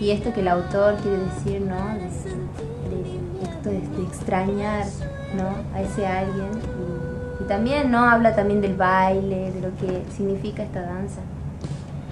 Y 0.00 0.10
esto 0.10 0.32
que 0.32 0.40
el 0.40 0.48
autor 0.48 0.96
quiere 0.96 1.18
decir, 1.18 1.60
¿no? 1.62 1.94
De, 1.94 2.00
de- 2.04 3.24
esto 3.42 3.68
de, 3.70 3.80
de 3.80 4.02
extrañar, 4.06 4.84
¿no? 5.36 5.76
A 5.76 5.82
ese 5.82 6.06
alguien. 6.06 6.48
Y, 7.40 7.44
y 7.44 7.46
también, 7.46 7.90
¿no? 7.90 8.02
Habla 8.04 8.34
también 8.34 8.60
del 8.60 8.74
baile, 8.76 9.52
de 9.52 9.60
lo 9.60 9.74
que 9.76 10.02
significa 10.16 10.62
esta 10.62 10.82
danza. 10.82 11.20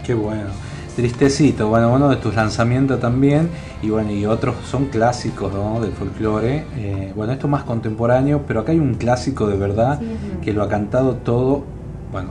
Qué 0.05 0.15
bueno. 0.15 0.51
Tristecito, 0.97 1.69
bueno, 1.69 1.93
uno 1.93 2.09
de 2.11 2.17
tus 2.17 2.35
lanzamientos 2.35 3.01
también, 3.01 3.49
y 3.83 3.89
bueno, 3.89 4.11
y 4.13 4.27
otros 4.27 4.57
son 4.67 4.87
clásicos 4.87 5.53
¿no? 5.53 5.81
del 5.81 5.93
folclore. 5.93 6.65
Eh, 6.77 7.13
bueno, 7.17 7.33
esto 7.33 7.49
más 7.49 7.63
contemporáneo, 7.65 8.43
pero 8.47 8.61
acá 8.61 8.73
hay 8.73 8.79
un 8.79 8.95
clásico 8.95 9.47
de 9.47 9.57
verdad 9.57 9.99
Sí, 9.99 10.07
que 10.43 10.53
lo 10.53 10.63
ha 10.63 10.69
cantado 10.69 11.15
todo, 11.17 11.65
bueno, 12.13 12.29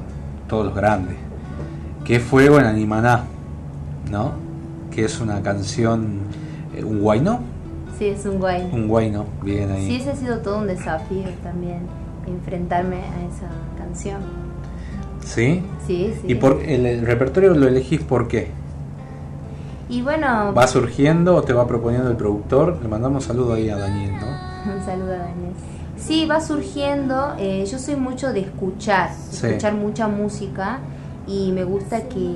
todos 0.48 0.66
los 0.68 0.76
grandes, 0.76 1.16
que 2.06 2.20
fue, 2.20 2.50
bueno, 2.50 2.68
Animaná, 2.68 3.24
¿no? 4.12 4.34
Que 4.92 5.06
es 5.06 5.20
una 5.20 5.42
canción, 5.42 6.20
eh, 6.76 6.84
un 6.84 7.00
guayno, 7.02 7.40
Sí, 7.98 8.08
es 8.08 8.26
un 8.26 8.40
guay. 8.40 8.68
un 8.72 8.88
guayno, 8.88 9.26
bien 9.44 9.72
ahí. 9.72 9.88
Sí, 9.88 9.96
ese 9.98 10.12
ha 10.12 10.16
sido 10.16 10.38
todo 10.40 10.60
un 10.60 10.68
desafío 10.68 11.24
también, 11.44 11.80
enfrentarme 12.28 12.98
a 12.98 13.26
esa 13.28 13.48
canción. 13.78 14.22
¿Sí? 15.24 15.64
Sí, 15.88 16.14
sí. 16.22 16.28
¿Y 16.28 16.36
por 16.36 16.62
el, 16.64 16.86
el 16.86 17.06
repertorio 17.06 17.54
lo 17.54 17.68
elegís 17.68 18.02
por 18.02 18.28
qué? 18.28 18.50
Y 19.90 20.02
bueno, 20.02 20.54
¿Va 20.58 20.68
surgiendo 20.68 21.36
o 21.36 21.42
te 21.44 21.54
va 21.54 21.68
proponiendo 21.68 22.10
el 22.10 22.16
productor? 22.16 22.78
Le 22.82 22.88
mandamos 22.88 23.26
saludo 23.26 23.54
ahí 23.54 23.70
a 23.70 23.78
Daniel, 23.78 24.12
¿no? 24.14 24.74
Un 24.76 24.86
saludo 24.86 25.14
a 25.14 25.18
Daniel. 25.18 25.52
Sí, 25.98 26.26
va 26.26 26.40
surgiendo. 26.42 27.34
eh, 27.38 27.66
yo 27.70 27.78
soy 27.78 27.96
mucho 27.96 28.32
de 28.34 28.40
escuchar, 28.42 29.12
Sí. 29.30 29.48
escuchar 29.48 29.74
mucha 29.74 30.08
música 30.08 30.80
y 31.28 31.52
me 31.52 31.64
gusta 31.64 32.04
que, 32.04 32.36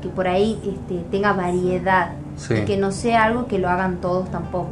que 0.00 0.08
por 0.08 0.26
ahí 0.28 0.58
este, 0.64 1.04
tenga 1.10 1.32
variedad 1.32 2.12
Sí. 2.36 2.54
y 2.54 2.64
que 2.64 2.76
no 2.76 2.90
sea 2.92 3.24
algo 3.24 3.46
que 3.46 3.58
lo 3.58 3.68
hagan 3.68 4.00
todos 4.00 4.30
tampoco. 4.30 4.70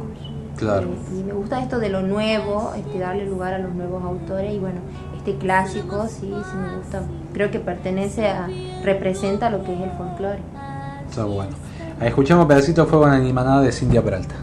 Claro. 0.57 0.87
Eh, 0.87 1.19
y 1.19 1.23
me 1.23 1.33
gusta 1.33 1.61
esto 1.61 1.79
de 1.79 1.89
lo 1.89 2.01
nuevo, 2.01 2.71
este, 2.77 2.99
darle 2.99 3.25
lugar 3.25 3.53
a 3.53 3.59
los 3.59 3.73
nuevos 3.75 4.03
autores 4.03 4.53
y 4.53 4.59
bueno, 4.59 4.79
este 5.25 5.37
clásico 5.37 6.05
sí, 6.09 6.27
sí 6.27 6.57
me 6.57 6.75
gusta. 6.77 7.03
Creo 7.31 7.49
que 7.49 7.59
pertenece 7.59 8.27
a, 8.27 8.49
representa 8.83 9.49
lo 9.49 9.63
que 9.63 9.73
es 9.73 9.79
el 9.79 9.91
folclore. 9.91 10.41
Está 11.09 11.23
bueno. 11.23 11.51
Ahí 12.01 12.09
escuchamos 12.09 12.45
pedacito 12.45 12.83
de 12.83 12.89
fuego 12.89 13.07
en 13.07 13.13
animada 13.13 13.61
de 13.61 13.71
Cintia 13.71 14.03
Peralta. 14.03 14.35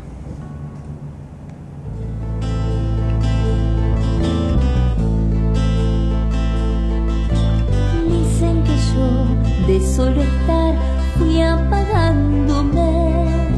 Dicen 8.08 8.64
que 8.64 8.74
yo 8.94 9.26
de 9.66 9.86
solo 9.86 10.22
estar 10.22 10.76
fui 11.18 11.42
apagándome 11.42 13.50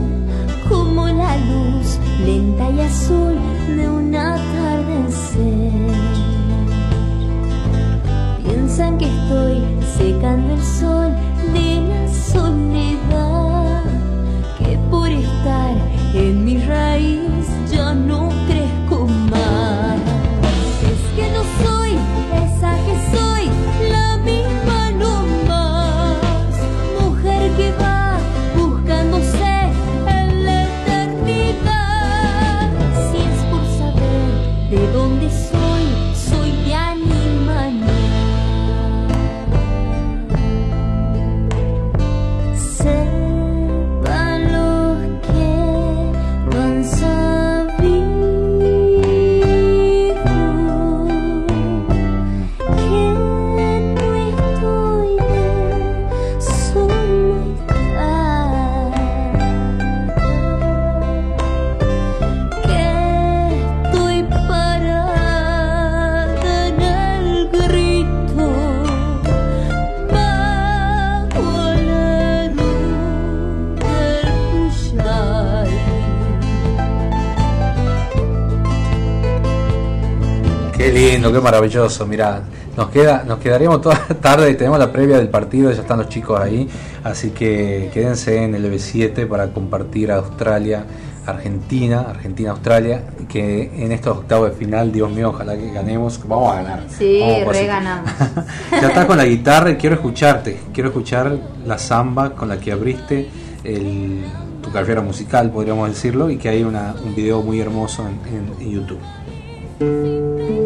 como 0.68 1.06
la 1.06 1.36
luz 1.36 2.00
lenta 2.26 2.68
y 2.68 2.80
azul 2.80 3.38
de 3.68 3.88
un 3.88 4.12
atardecer. 4.12 4.61
Secando 10.02 10.54
el 10.54 10.62
sol 10.62 10.91
lindo, 81.22 81.32
qué 81.38 81.42
maravilloso. 81.44 82.06
Mirá, 82.06 82.42
nos 82.76 82.88
queda, 82.90 83.24
nos 83.26 83.38
quedaríamos 83.38 83.80
toda 83.80 84.00
la 84.08 84.14
tarde 84.16 84.50
y 84.50 84.54
tenemos 84.54 84.78
la 84.78 84.90
previa 84.92 85.18
del 85.18 85.28
partido, 85.28 85.70
ya 85.72 85.80
están 85.82 85.98
los 85.98 86.08
chicos 86.08 86.38
ahí, 86.40 86.68
así 87.04 87.30
que 87.30 87.90
quédense 87.92 88.42
en 88.42 88.54
el 88.54 88.72
B7 88.72 89.26
para 89.28 89.48
compartir 89.52 90.10
Australia, 90.10 90.84
Argentina, 91.26 92.00
Argentina, 92.08 92.50
Australia, 92.50 93.02
que 93.28 93.70
en 93.84 93.92
estos 93.92 94.18
octavos 94.18 94.50
de 94.50 94.56
final, 94.56 94.90
Dios 94.90 95.10
mío, 95.10 95.28
ojalá 95.30 95.56
que 95.56 95.70
ganemos, 95.70 96.20
vamos 96.26 96.52
a 96.52 96.56
ganar. 96.62 96.84
Sí, 96.98 97.18
Vamos 97.20 97.44
por 97.44 97.52
re 97.54 97.60
si- 97.60 97.66
ganamos. 97.66 98.10
ya 98.72 98.88
estás 98.88 99.04
con 99.06 99.16
la 99.16 99.24
guitarra 99.24 99.70
y 99.70 99.76
quiero 99.76 99.94
escucharte, 99.94 100.58
quiero 100.74 100.88
escuchar 100.88 101.36
la 101.64 101.78
samba 101.78 102.30
con 102.34 102.48
la 102.48 102.58
que 102.58 102.72
abriste 102.72 103.28
el- 103.62 104.24
tu 104.62 104.70
carrera 104.72 105.00
musical, 105.02 105.50
podríamos 105.50 105.88
decirlo, 105.88 106.30
y 106.30 106.38
que 106.38 106.48
hay 106.48 106.62
una, 106.64 106.94
un 107.04 107.14
video 107.14 107.42
muy 107.42 107.60
hermoso 107.60 108.04
en- 108.06 108.34
en- 108.34 108.52
en 108.60 108.70
YouTube. 108.72 110.61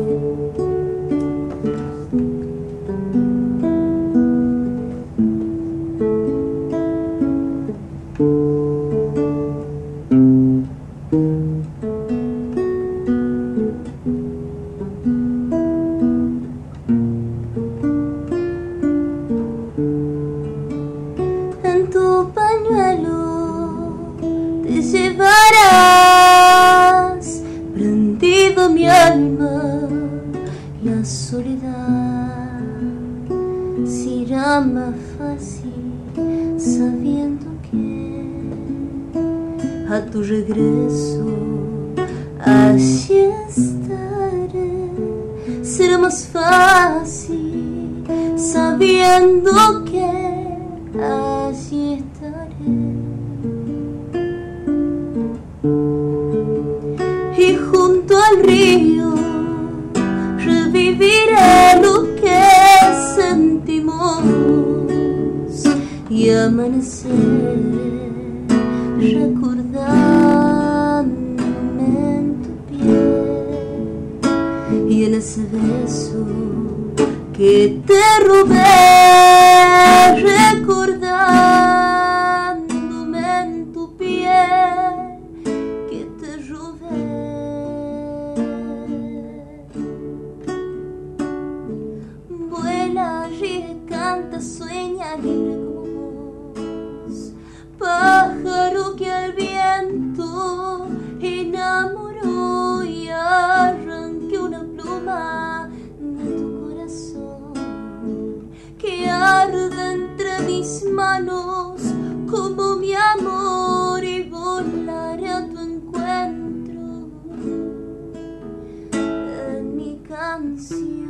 Canción. 120.37 121.07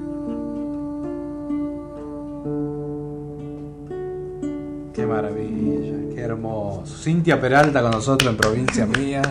Qué 4.94 5.04
maravilla, 5.06 6.14
qué 6.14 6.20
hermoso. 6.20 6.96
Cintia 7.02 7.40
Peralta 7.40 7.82
con 7.82 7.90
nosotros 7.90 8.30
en 8.30 8.36
provincia 8.36 8.86
mía. 8.86 9.22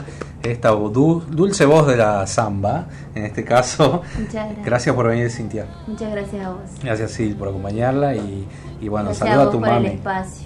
esta 0.43 0.70
du- 0.70 1.24
dulce 1.28 1.66
voz 1.66 1.88
de 1.88 1.98
la 1.98 2.28
samba, 2.28 2.86
en 3.16 3.26
este 3.26 3.43
caso. 3.43 4.04
Muchas 4.20 4.34
gracias. 4.46 4.66
Gracias 4.66 4.96
por 4.96 5.08
venir, 5.08 5.32
Cintia. 5.32 5.66
Muchas 5.88 6.12
gracias 6.12 6.46
a 6.46 6.50
vos. 6.52 6.60
Gracias, 6.84 7.12
Sil, 7.18 7.34
por 7.36 7.48
acompañarla 7.48 8.16
y, 8.16 8.46
y 8.82 8.88
bueno, 8.89 9.06
gracias 9.06 9.28
saluda 9.28 9.46
a 9.46 9.48
a 9.48 9.52
tu 9.52 9.58
el 9.58 9.62
mami. 9.72 9.88
espacio. 9.88 10.46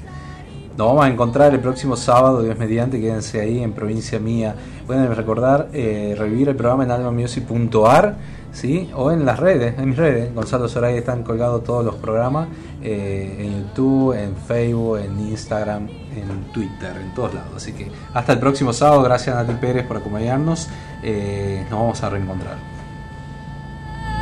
Nos 0.78 0.88
vamos 0.88 1.04
a 1.04 1.10
encontrar 1.10 1.54
el 1.54 1.60
próximo 1.60 1.97
sábado, 1.97 2.41
Dios 2.41 2.58
mediante, 2.58 3.02
quédense 3.02 3.41
ahí 3.41 3.62
en 3.62 3.74
provincia 3.74 4.18
mía. 4.20 4.56
Pueden 4.88 5.14
recordar, 5.14 5.68
eh, 5.74 6.16
revivir 6.18 6.47
el 6.47 6.56
programa 6.56 6.86
en 6.86 6.91
almamusic.ar, 6.91 8.16
¿sí? 8.52 8.89
O 8.95 9.12
en 9.12 9.26
las 9.26 9.39
redes, 9.39 9.78
en 9.78 9.89
mis 9.89 9.97
redes. 9.97 10.34
Gonzalo 10.34 10.68
Soray 10.68 10.97
están 10.97 11.24
colgados 11.24 11.64
todos 11.64 11.86
los 11.86 11.95
programas, 11.95 12.47
eh, 12.82 13.36
en 13.39 13.68
YouTube, 13.68 14.14
en 14.14 14.36
Facebook, 14.36 14.97
en 14.97 15.20
Instagram, 15.20 15.88
en 15.88 16.52
Twitter, 16.52 16.95
en 17.02 17.14
todos 17.14 17.34
lados. 17.34 17.52
Así 17.56 17.74
que 17.74 17.91
hasta 18.14 18.34
el 18.34 18.39
próximo 18.39 18.74
sábado, 18.74 19.04
gracias 19.04 19.36
Nati 19.36 19.54
Pérez 19.54 19.86
por 19.86 19.97
acompañarnos. 19.97 20.68
Eh, 21.04 21.66
nos 21.70 21.80
vamos 21.80 22.04
a 22.04 22.10
reencontrar. 22.10 22.79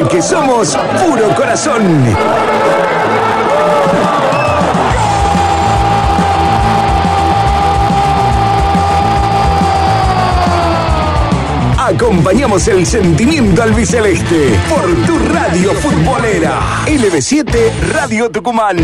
Porque 0.00 0.22
somos 0.22 0.78
puro 1.04 1.34
corazón. 1.34 1.82
Acompañamos 11.76 12.66
el 12.68 12.86
sentimiento 12.86 13.62
albiceleste 13.62 14.58
por 14.70 14.86
tu 15.06 15.18
radio 15.34 15.74
futbolera. 15.74 16.58
LB7 16.86 17.70
Radio 17.92 18.30
Tucumán. 18.30 18.78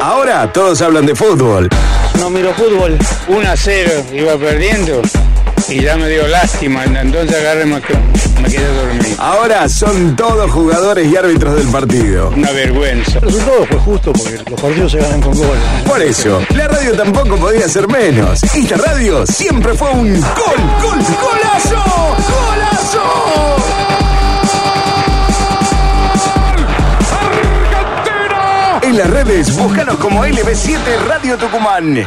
Ahora 0.00 0.52
todos 0.52 0.80
hablan 0.82 1.04
de 1.06 1.16
fútbol. 1.16 1.68
No 2.20 2.30
miro 2.30 2.54
fútbol. 2.54 2.96
1 3.26 3.50
a 3.50 3.56
0, 3.56 3.90
iba 4.12 4.36
perdiendo. 4.36 5.02
Y 5.68 5.80
ya 5.80 5.96
me 5.96 6.08
dio 6.08 6.26
lástima, 6.28 6.84
entonces 6.84 7.36
agarré 7.40 7.64
me 7.64 7.80
quedé, 7.80 7.98
me 8.42 8.48
quedé 8.48 8.74
dormido. 8.74 9.22
Ahora 9.22 9.68
son 9.68 10.14
todos 10.14 10.50
jugadores 10.50 11.10
y 11.10 11.16
árbitros 11.16 11.56
del 11.56 11.66
partido. 11.68 12.30
Una 12.36 12.50
vergüenza. 12.52 13.18
El 13.18 13.24
resultado 13.26 13.66
fue 13.66 13.78
justo 13.78 14.12
porque 14.12 14.50
los 14.50 14.60
partidos 14.60 14.92
se 14.92 14.98
ganan 14.98 15.20
con 15.22 15.34
goles. 15.34 15.62
Por 15.86 16.02
eso, 16.02 16.42
la 16.54 16.68
radio 16.68 16.92
tampoco 16.92 17.36
podía 17.36 17.66
ser 17.68 17.88
menos. 17.88 18.42
Esta 18.42 18.76
radio 18.76 19.26
siempre 19.26 19.72
fue 19.74 19.90
un 19.90 20.20
gol, 20.20 20.60
gol, 20.82 20.98
golazo, 21.22 21.82
golazo. 22.28 23.54
En 28.82 28.98
las 28.98 29.08
redes, 29.08 29.56
búscanos 29.56 29.96
como 29.96 30.26
LB7 30.26 30.78
Radio 31.08 31.38
Tucumán. 31.38 32.06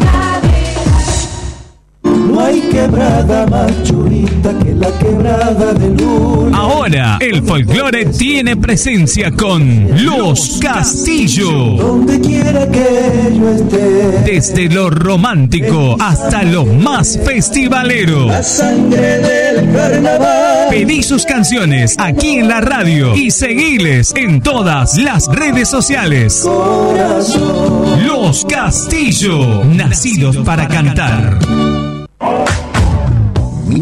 No 2.41 2.47
hay 2.47 2.61
quebrada 2.61 3.45
más 3.45 3.83
churita 3.83 4.57
que 4.57 4.73
la 4.73 4.89
quebrada 4.97 5.73
de 5.73 5.89
luna. 5.89 6.57
Ahora 6.57 7.17
el 7.21 7.43
folclore 7.43 8.05
tiene 8.05 8.57
presencia 8.57 9.29
con 9.29 10.03
Los 10.03 10.57
Castillo. 10.59 11.51
Donde 11.77 12.19
quiera 12.19 12.67
que 12.71 13.37
yo 13.37 13.47
esté. 13.47 14.23
Desde 14.25 14.69
lo 14.69 14.89
romántico 14.89 15.95
hasta 15.99 16.41
lo 16.41 16.65
más 16.65 17.19
festivalero. 17.23 18.25
La 18.25 18.41
sangre 18.41 19.19
del 19.19 19.71
carnaval. 19.71 20.69
Pedí 20.71 21.03
sus 21.03 21.25
canciones 21.25 21.93
aquí 21.99 22.37
en 22.37 22.47
la 22.47 22.59
radio 22.59 23.15
y 23.15 23.29
seguiles 23.29 24.13
en 24.15 24.41
todas 24.41 24.97
las 24.97 25.27
redes 25.27 25.69
sociales. 25.69 26.41
Corazón. 26.43 28.07
Los 28.07 28.45
Castillo, 28.45 29.63
nacidos 29.63 30.37
para 30.37 30.67
cantar. 30.67 31.90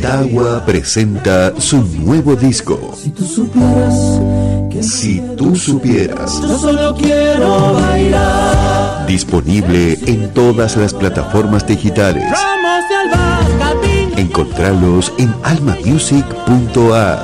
Tawa 0.00 0.64
presenta 0.64 1.52
su 1.60 1.82
nuevo 1.82 2.34
disco. 2.34 2.94
Si 2.96 3.10
tú 3.10 3.24
supieras 3.24 3.94
Si 4.80 5.20
tú 5.36 5.54
supieras, 5.54 6.40
yo 6.40 6.58
solo 6.58 6.94
quiero 6.96 7.74
bailar. 7.74 9.06
disponible 9.06 9.98
en 10.06 10.32
todas 10.32 10.76
las 10.76 10.94
plataformas 10.94 11.66
digitales. 11.66 12.32
Encontralos 14.16 15.12
en 15.18 15.34
almamusic.ar. 15.42 17.18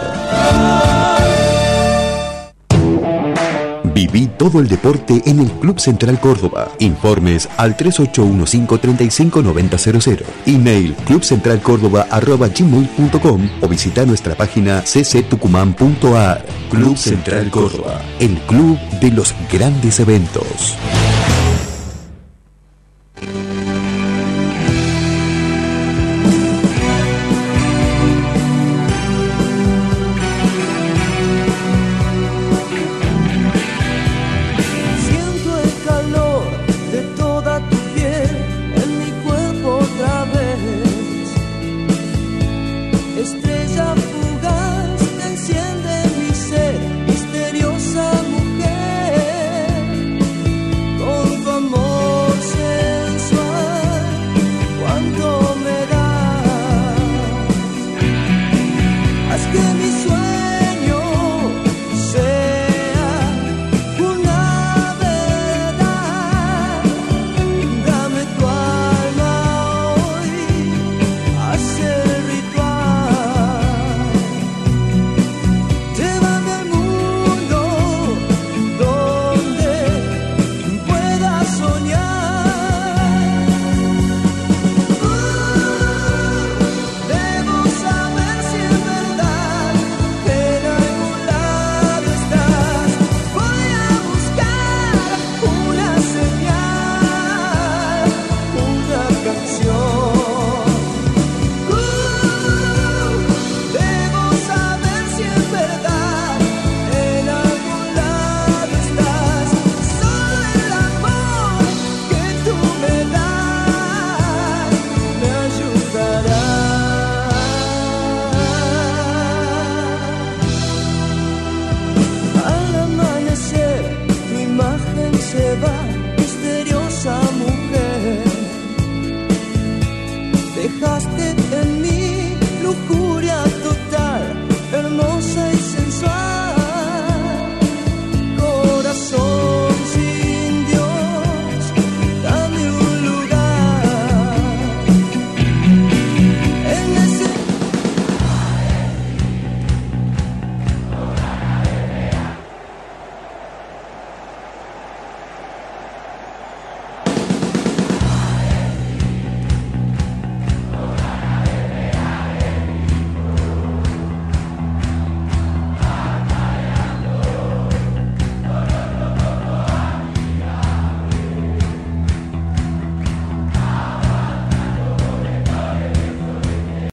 Viví 3.99 4.29
todo 4.29 4.61
el 4.61 4.69
deporte 4.69 5.21
en 5.27 5.41
el 5.41 5.51
Club 5.51 5.81
Central 5.81 6.21
Córdoba. 6.21 6.71
Informes 6.79 7.49
al 7.57 7.77
3815-359000. 7.77 10.23
Email 10.47 10.95
clubcentralcórdoba.gmail.com 11.05 13.51
o 13.61 13.69
visita 13.69 14.07
nuestra 14.07 14.37
página 14.37 14.85
cctucumán.ar. 14.85 16.47
Club 16.71 16.97
Central 16.97 17.51
Córdoba, 17.51 18.01
el 18.21 18.39
club 18.43 18.79
de 19.01 19.11
los 19.11 19.35
grandes 19.51 19.99
eventos. 19.99 20.77